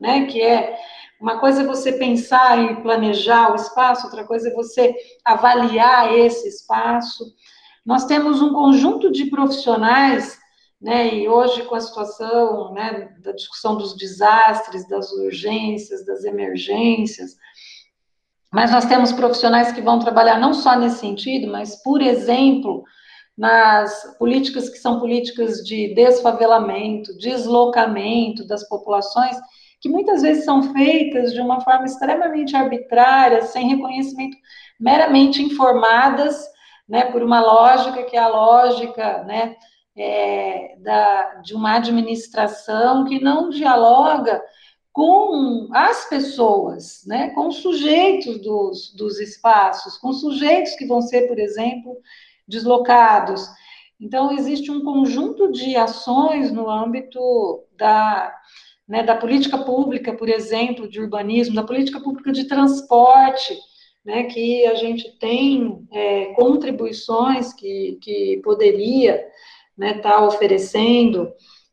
né, 0.00 0.26
que 0.26 0.40
é 0.40 0.78
uma 1.20 1.38
coisa 1.38 1.62
é 1.62 1.66
você 1.66 1.92
pensar 1.92 2.58
e 2.58 2.82
planejar 2.82 3.52
o 3.52 3.54
espaço, 3.54 4.06
outra 4.06 4.24
coisa 4.24 4.48
é 4.48 4.54
você 4.54 4.96
avaliar 5.24 6.12
esse 6.14 6.48
espaço. 6.48 7.34
Nós 7.84 8.06
temos 8.06 8.40
um 8.40 8.54
conjunto 8.54 9.12
de 9.12 9.26
profissionais, 9.26 10.38
né, 10.80 11.14
e 11.14 11.28
hoje 11.28 11.62
com 11.64 11.74
a 11.74 11.80
situação, 11.80 12.72
né, 12.72 13.14
da 13.22 13.32
discussão 13.32 13.76
dos 13.76 13.94
desastres, 13.96 14.88
das 14.88 15.12
urgências, 15.12 16.06
das 16.06 16.24
emergências, 16.24 17.36
mas 18.52 18.72
nós 18.72 18.86
temos 18.86 19.12
profissionais 19.12 19.70
que 19.72 19.80
vão 19.80 19.98
trabalhar 19.98 20.38
não 20.38 20.52
só 20.52 20.76
nesse 20.76 20.98
sentido, 20.98 21.50
mas, 21.52 21.80
por 21.82 22.00
exemplo, 22.00 22.82
nas 23.36 24.16
políticas 24.18 24.68
que 24.68 24.78
são 24.78 24.98
políticas 24.98 25.58
de 25.58 25.94
desfavelamento, 25.94 27.16
deslocamento 27.16 28.46
das 28.46 28.68
populações, 28.68 29.36
que 29.80 29.88
muitas 29.88 30.22
vezes 30.22 30.44
são 30.44 30.74
feitas 30.74 31.32
de 31.32 31.40
uma 31.40 31.60
forma 31.60 31.86
extremamente 31.86 32.56
arbitrária, 32.56 33.42
sem 33.42 33.68
reconhecimento, 33.68 34.36
meramente 34.78 35.42
informadas, 35.42 36.44
né, 36.88 37.04
por 37.04 37.22
uma 37.22 37.40
lógica 37.40 38.02
que 38.02 38.16
é 38.16 38.20
a 38.20 38.28
lógica, 38.28 39.22
né, 39.22 39.54
é, 40.00 40.76
da, 40.78 41.34
de 41.44 41.54
uma 41.54 41.76
administração 41.76 43.04
que 43.04 43.20
não 43.20 43.50
dialoga 43.50 44.42
com 44.90 45.68
as 45.72 46.08
pessoas, 46.08 47.02
né, 47.06 47.30
com 47.30 47.48
os 47.48 47.56
sujeitos 47.56 48.40
dos, 48.40 48.94
dos 48.96 49.20
espaços, 49.20 49.98
com 49.98 50.12
sujeitos 50.12 50.74
que 50.74 50.86
vão 50.86 51.02
ser, 51.02 51.28
por 51.28 51.38
exemplo, 51.38 51.98
deslocados. 52.48 53.46
Então, 54.00 54.32
existe 54.32 54.70
um 54.70 54.82
conjunto 54.82 55.52
de 55.52 55.76
ações 55.76 56.50
no 56.50 56.68
âmbito 56.70 57.20
da, 57.76 58.34
né, 58.88 59.02
da 59.02 59.14
política 59.14 59.58
pública, 59.58 60.14
por 60.14 60.30
exemplo, 60.30 60.88
de 60.88 60.98
urbanismo, 60.98 61.54
da 61.54 61.62
política 61.62 62.00
pública 62.00 62.32
de 62.32 62.44
transporte, 62.44 63.54
né, 64.02 64.24
que 64.24 64.64
a 64.64 64.74
gente 64.76 65.18
tem 65.18 65.86
é, 65.92 66.32
contribuições 66.32 67.52
que, 67.52 67.98
que 68.00 68.40
poderia 68.42 69.22
estar 69.88 69.96
né, 69.96 70.02
tá 70.02 70.24
oferecendo. 70.24 71.32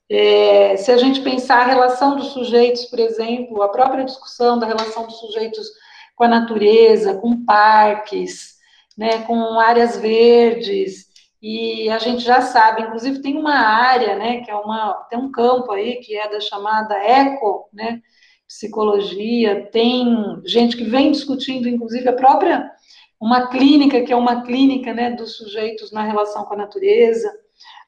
É, 0.10 0.78
se 0.78 0.92
a 0.92 0.98
gente 0.98 1.22
pensar 1.22 1.62
a 1.62 1.68
relação 1.68 2.16
dos 2.16 2.28
sujeitos, 2.28 2.86
por 2.86 3.00
exemplo, 3.00 3.62
a 3.62 3.70
própria 3.70 4.06
discussão 4.06 4.58
da 4.58 4.66
relação 4.66 5.06
dos 5.06 5.20
sujeitos 5.20 5.68
com 6.16 6.24
a 6.24 6.28
natureza, 6.28 7.16
com 7.16 7.44
parques, 7.46 8.56
né, 8.98 9.20
com 9.24 9.60
áreas 9.60 9.98
verdes, 9.98 11.08
e 11.42 11.90
a 11.90 12.00
gente 12.00 12.24
já 12.24 12.42
sabe, 12.42 12.82
inclusive 12.82 13.22
tem 13.22 13.38
uma 13.38 13.54
área, 13.54 14.16
né, 14.16 14.42
que 14.42 14.50
é 14.50 14.56
uma, 14.56 14.94
tem 15.10 15.20
um 15.20 15.32
campo 15.32 15.72
aí 15.72 15.98
que 15.98 16.18
é 16.18 16.28
da 16.30 16.40
chamada 16.40 16.96
eco, 16.96 17.70
né, 17.72 18.02
psicologia, 18.48 19.70
tem 19.72 20.42
gente 20.46 20.78
que 20.78 20.86
vem 20.86 21.12
discutindo, 21.12 21.68
inclusive 21.68 22.08
a 22.08 22.14
própria, 22.14 22.72
uma 23.20 23.48
clínica, 23.48 24.02
que 24.02 24.14
é 24.14 24.16
uma 24.16 24.44
clínica, 24.44 24.94
né, 24.94 25.12
dos 25.12 25.36
sujeitos 25.36 25.92
na 25.92 26.04
relação 26.04 26.46
com 26.46 26.54
a 26.54 26.58
natureza, 26.58 27.32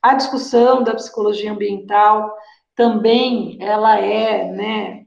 a 0.01 0.13
discussão 0.13 0.83
da 0.83 0.95
psicologia 0.95 1.51
ambiental 1.51 2.33
também, 2.75 3.57
ela 3.61 3.99
é, 3.99 4.51
né, 4.51 5.05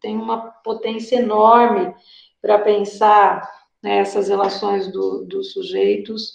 tem 0.00 0.16
uma 0.16 0.50
potência 0.64 1.16
enorme 1.16 1.94
para 2.40 2.58
pensar 2.58 3.48
né, 3.82 3.98
essas 3.98 4.28
relações 4.28 4.90
do, 4.90 5.24
dos 5.24 5.52
sujeitos, 5.52 6.32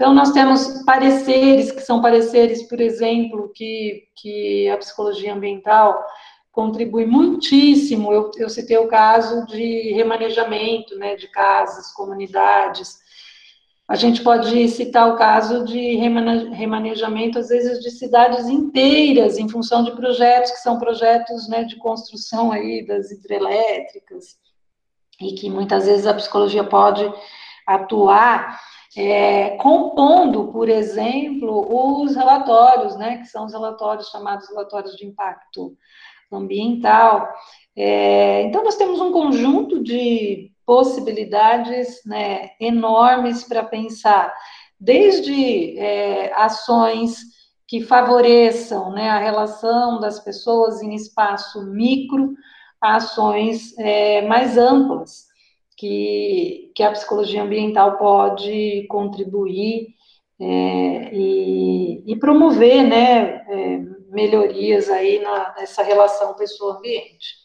então, 0.00 0.14
nós 0.14 0.32
temos 0.32 0.82
pareceres, 0.86 1.70
que 1.70 1.82
são 1.82 2.00
pareceres, 2.00 2.62
por 2.62 2.80
exemplo, 2.80 3.52
que, 3.54 4.04
que 4.16 4.66
a 4.70 4.78
psicologia 4.78 5.34
ambiental 5.34 6.02
contribui 6.50 7.04
muitíssimo. 7.04 8.10
Eu, 8.10 8.30
eu 8.38 8.48
citei 8.48 8.78
o 8.78 8.88
caso 8.88 9.44
de 9.44 9.92
remanejamento 9.92 10.96
né, 10.96 11.16
de 11.16 11.28
casas, 11.28 11.92
comunidades. 11.92 12.98
A 13.90 13.96
gente 13.96 14.22
pode 14.22 14.68
citar 14.68 15.08
o 15.08 15.16
caso 15.16 15.64
de 15.64 15.96
remanejamento, 15.96 17.40
às 17.40 17.48
vezes, 17.48 17.80
de 17.80 17.90
cidades 17.90 18.46
inteiras, 18.46 19.36
em 19.36 19.48
função 19.48 19.82
de 19.82 19.90
projetos 19.90 20.52
que 20.52 20.58
são 20.58 20.78
projetos 20.78 21.48
né, 21.48 21.64
de 21.64 21.74
construção 21.74 22.52
aí 22.52 22.86
das 22.86 23.10
hidrelétricas, 23.10 24.38
e 25.20 25.32
que 25.32 25.50
muitas 25.50 25.86
vezes 25.86 26.06
a 26.06 26.14
psicologia 26.14 26.62
pode 26.62 27.02
atuar 27.66 28.60
é, 28.96 29.56
compondo, 29.56 30.52
por 30.52 30.68
exemplo, 30.68 32.00
os 32.00 32.14
relatórios, 32.14 32.96
né, 32.96 33.18
que 33.18 33.26
são 33.26 33.44
os 33.44 33.52
relatórios 33.52 34.08
chamados 34.08 34.48
relatórios 34.50 34.94
de 34.94 35.04
impacto 35.04 35.76
ambiental. 36.30 37.28
É, 37.74 38.42
então, 38.42 38.62
nós 38.62 38.76
temos 38.76 39.00
um 39.00 39.10
conjunto 39.10 39.82
de 39.82 40.52
possibilidades 40.70 42.00
né, 42.06 42.50
enormes 42.60 43.42
para 43.42 43.64
pensar, 43.64 44.32
desde 44.78 45.76
é, 45.76 46.32
ações 46.32 47.18
que 47.66 47.82
favoreçam 47.82 48.92
né, 48.92 49.10
a 49.10 49.18
relação 49.18 49.98
das 49.98 50.20
pessoas 50.20 50.80
em 50.80 50.94
espaço 50.94 51.60
micro, 51.72 52.34
ações 52.80 53.76
é, 53.78 54.22
mais 54.28 54.56
amplas 54.56 55.24
que, 55.76 56.70
que 56.72 56.84
a 56.84 56.92
psicologia 56.92 57.42
ambiental 57.42 57.98
pode 57.98 58.86
contribuir 58.88 59.88
é, 60.40 61.10
e, 61.12 62.04
e, 62.06 62.16
promover 62.16 62.84
né, 62.84 63.44
é, 63.48 63.78
melhorias 64.08 64.88
aí 64.88 65.18
na, 65.18 65.52
nessa 65.58 65.82
relação 65.82 66.34
pessoa-ambiente. 66.34 67.39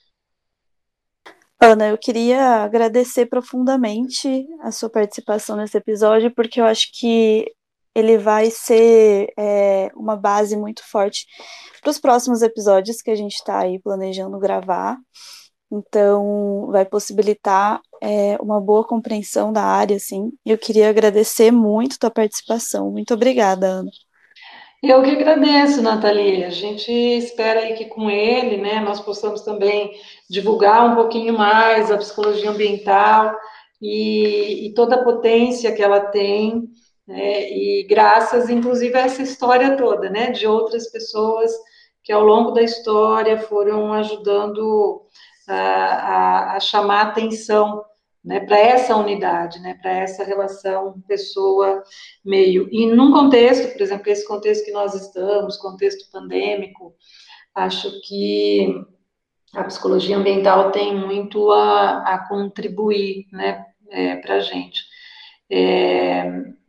Ana, 1.60 1.88
eu 1.88 1.97
queria 1.97 2.64
agradecer 2.64 3.28
profundamente 3.28 4.45
a 4.62 4.72
sua 4.72 4.89
participação 4.89 5.56
nesse 5.56 5.78
episódio, 5.78 6.34
porque 6.36 6.60
eu 6.60 6.66
acho 6.66 6.89
que 6.93 7.45
ele 7.95 8.18
vai 8.18 8.51
ser 8.51 9.34
é, 9.38 9.89
uma 9.95 10.18
base 10.18 10.58
muito 10.58 10.84
forte 10.86 11.26
para 11.82 11.89
os 11.89 11.99
próximos 11.99 12.41
episódios 12.41 13.01
que 13.01 13.10
a 13.10 13.16
gente 13.16 13.36
está 13.36 13.60
aí 13.60 13.80
planejando 13.80 14.38
gravar. 14.38 14.97
Então, 15.72 16.68
vai 16.72 16.86
possibilitar 16.86 17.82
é, 18.01 18.38
uma 18.41 18.62
boa 18.62 18.86
compreensão 18.86 19.51
da 19.51 19.64
área, 19.64 19.95
assim. 19.95 20.32
Eu 20.45 20.58
queria 20.58 20.89
agradecer 20.89 21.51
muito 21.51 21.95
a 21.95 21.99
tua 21.99 22.12
participação. 22.12 22.91
Muito 22.91 23.14
obrigada, 23.14 23.68
Ana. 23.68 23.91
Eu 24.84 25.01
que 25.01 25.11
agradeço, 25.11 25.82
Nathalie. 25.82 26.43
A 26.43 26.49
gente 26.49 26.91
espera 26.91 27.61
aí 27.61 27.73
que 27.73 27.86
com 27.86 28.09
ele, 28.09 28.57
né, 28.57 28.80
nós 28.80 28.99
possamos 28.99 29.41
também 29.41 29.91
divulgar 30.30 30.91
um 30.91 30.95
pouquinho 30.95 31.38
mais 31.38 31.91
a 31.91 31.97
psicologia 31.97 32.51
ambiental 32.51 33.36
e, 33.82 34.67
e 34.67 34.73
toda 34.73 34.95
a 34.95 35.03
potência 35.03 35.73
que 35.73 35.82
ela 35.82 35.99
tem, 35.99 36.69
né, 37.07 37.49
e 37.51 37.86
graças, 37.89 38.49
inclusive, 38.49 38.95
a 38.95 39.01
essa 39.01 39.21
história 39.21 39.76
toda, 39.78 40.09
né, 40.09 40.32
de 40.32 40.47
outras 40.47 40.91
pessoas 40.91 41.51
que 42.03 42.11
ao 42.11 42.23
longo 42.23 42.51
da 42.51 42.61
história 42.61 43.39
foram 43.39 43.91
ajudando 43.93 45.01
a, 45.47 45.55
a, 45.55 46.55
a 46.57 46.59
chamar 46.59 47.01
atenção 47.07 47.84
né, 48.26 48.39
para 48.39 48.57
essa 48.57 48.95
unidade, 48.95 49.59
né, 49.59 49.78
para 49.80 49.91
essa 49.91 50.23
relação 50.23 50.99
pessoa-meio. 51.07 52.67
E 52.71 52.88
num 52.88 53.11
contexto, 53.11 53.71
por 53.71 53.82
exemplo, 53.82 54.09
esse 54.09 54.28
contexto 54.28 54.65
que 54.65 54.71
nós 54.71 54.95
estamos, 54.95 55.57
contexto 55.57 56.09
pandêmico, 56.11 56.95
acho 57.53 58.01
que 58.01 58.73
a 59.53 59.63
psicologia 59.63 60.17
ambiental 60.17 60.71
tem 60.71 60.97
muito 60.97 61.51
a, 61.51 61.99
a 61.99 62.28
contribuir 62.28 63.28
né, 63.32 63.63
é, 63.91 64.15
para 64.15 64.36
a 64.36 64.39
gente. 64.39 64.82
É, 65.49 66.23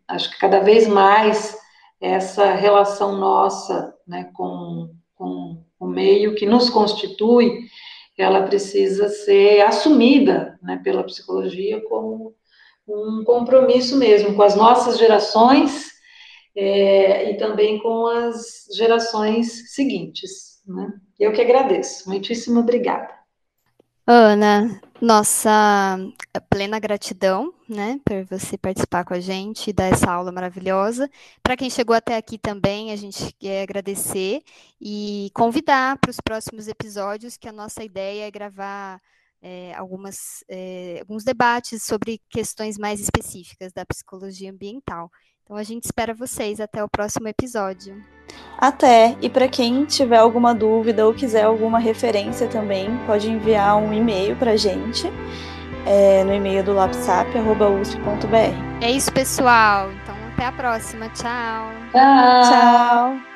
acho 0.07 0.31
que 0.31 0.39
cada 0.39 0.61
vez 0.61 0.87
mais 0.87 1.57
essa 1.99 2.53
relação 2.53 3.17
nossa 3.17 3.95
né, 4.07 4.31
com, 4.35 4.95
com 5.15 5.65
o 5.81 5.87
meio 5.87 6.35
que 6.35 6.45
nos 6.45 6.69
constitui 6.69 7.67
ela 8.23 8.43
precisa 8.43 9.09
ser 9.09 9.61
assumida 9.63 10.59
né, 10.63 10.81
pela 10.83 11.05
psicologia 11.05 11.83
como 11.89 12.35
um 12.89 13.25
compromisso 13.25 13.97
mesmo 13.97 14.35
com 14.35 14.43
as 14.43 14.55
nossas 14.55 14.99
gerações 14.99 15.91
é, 16.57 17.31
e 17.31 17.37
também 17.37 17.79
com 17.81 18.07
as 18.07 18.67
gerações 18.75 19.75
seguintes. 19.75 20.63
Né? 20.67 20.93
Eu 21.19 21.33
que 21.33 21.43
agradeço. 21.43 22.09
Muitíssimo 22.09 22.61
obrigada. 22.61 23.13
Ana, 24.09 24.81
nossa 25.03 25.99
plena 26.49 26.79
gratidão, 26.79 27.53
né, 27.69 27.99
por 28.05 28.25
você 28.25 28.57
participar 28.57 29.05
com 29.05 29.15
a 29.15 29.19
gente 29.21 29.71
e 29.71 29.73
dar 29.73 29.87
essa 29.87 30.09
aula 30.13 30.31
maravilhosa. 30.31 31.11
Para 31.43 31.57
quem 31.57 31.69
chegou 31.69 31.95
até 31.97 32.17
aqui 32.17 32.39
também, 32.39 32.93
a 32.93 32.97
gente 32.97 33.33
quer 33.37 33.63
agradecer 33.63 34.43
e 34.81 35.29
convidar 35.35 35.99
para 35.99 36.11
os 36.11 36.21
próximos 36.21 36.69
episódios, 36.69 37.37
que 37.37 37.49
a 37.49 37.53
nossa 37.53 37.83
ideia 37.83 38.29
é 38.29 38.31
gravar 38.31 39.01
é, 39.43 39.75
algumas, 39.75 40.45
é, 40.49 40.99
alguns 41.01 41.25
debates 41.25 41.83
sobre 41.83 42.21
questões 42.31 42.79
mais 42.79 43.01
específicas 43.01 43.73
da 43.73 43.85
psicologia 43.85 44.53
ambiental. 44.53 45.11
Então 45.47 45.57
a 45.57 45.63
gente 45.63 45.85
espera 45.85 46.13
vocês 46.13 46.61
até 46.61 46.83
o 46.83 46.89
próximo 46.89 47.29
episódio. 47.29 48.03
Até! 48.59 49.17
E 49.23 49.31
para 49.31 49.47
quem 49.47 49.85
tiver 49.85 50.17
alguma 50.17 50.53
dúvida 50.53 51.07
ou 51.07 51.15
quiser 51.15 51.45
alguma 51.45 51.79
referência 51.79 52.49
também, 52.49 52.89
pode 53.07 53.31
enviar 53.31 53.77
um 53.77 53.93
e-mail 53.93 54.35
para 54.35 54.53
a 54.53 54.57
gente 54.57 55.07
é, 55.87 56.25
no 56.25 56.35
e-mail 56.35 56.65
do 56.65 56.73
lapsap.usp.br. 56.73 58.85
É 58.85 58.91
isso, 58.91 59.13
pessoal. 59.13 59.93
Então 59.93 60.17
até 60.33 60.47
a 60.47 60.53
próxima. 60.53 61.09
Tchau. 61.11 61.71
Tchau. 61.93 62.51
Tchau. 62.51 63.36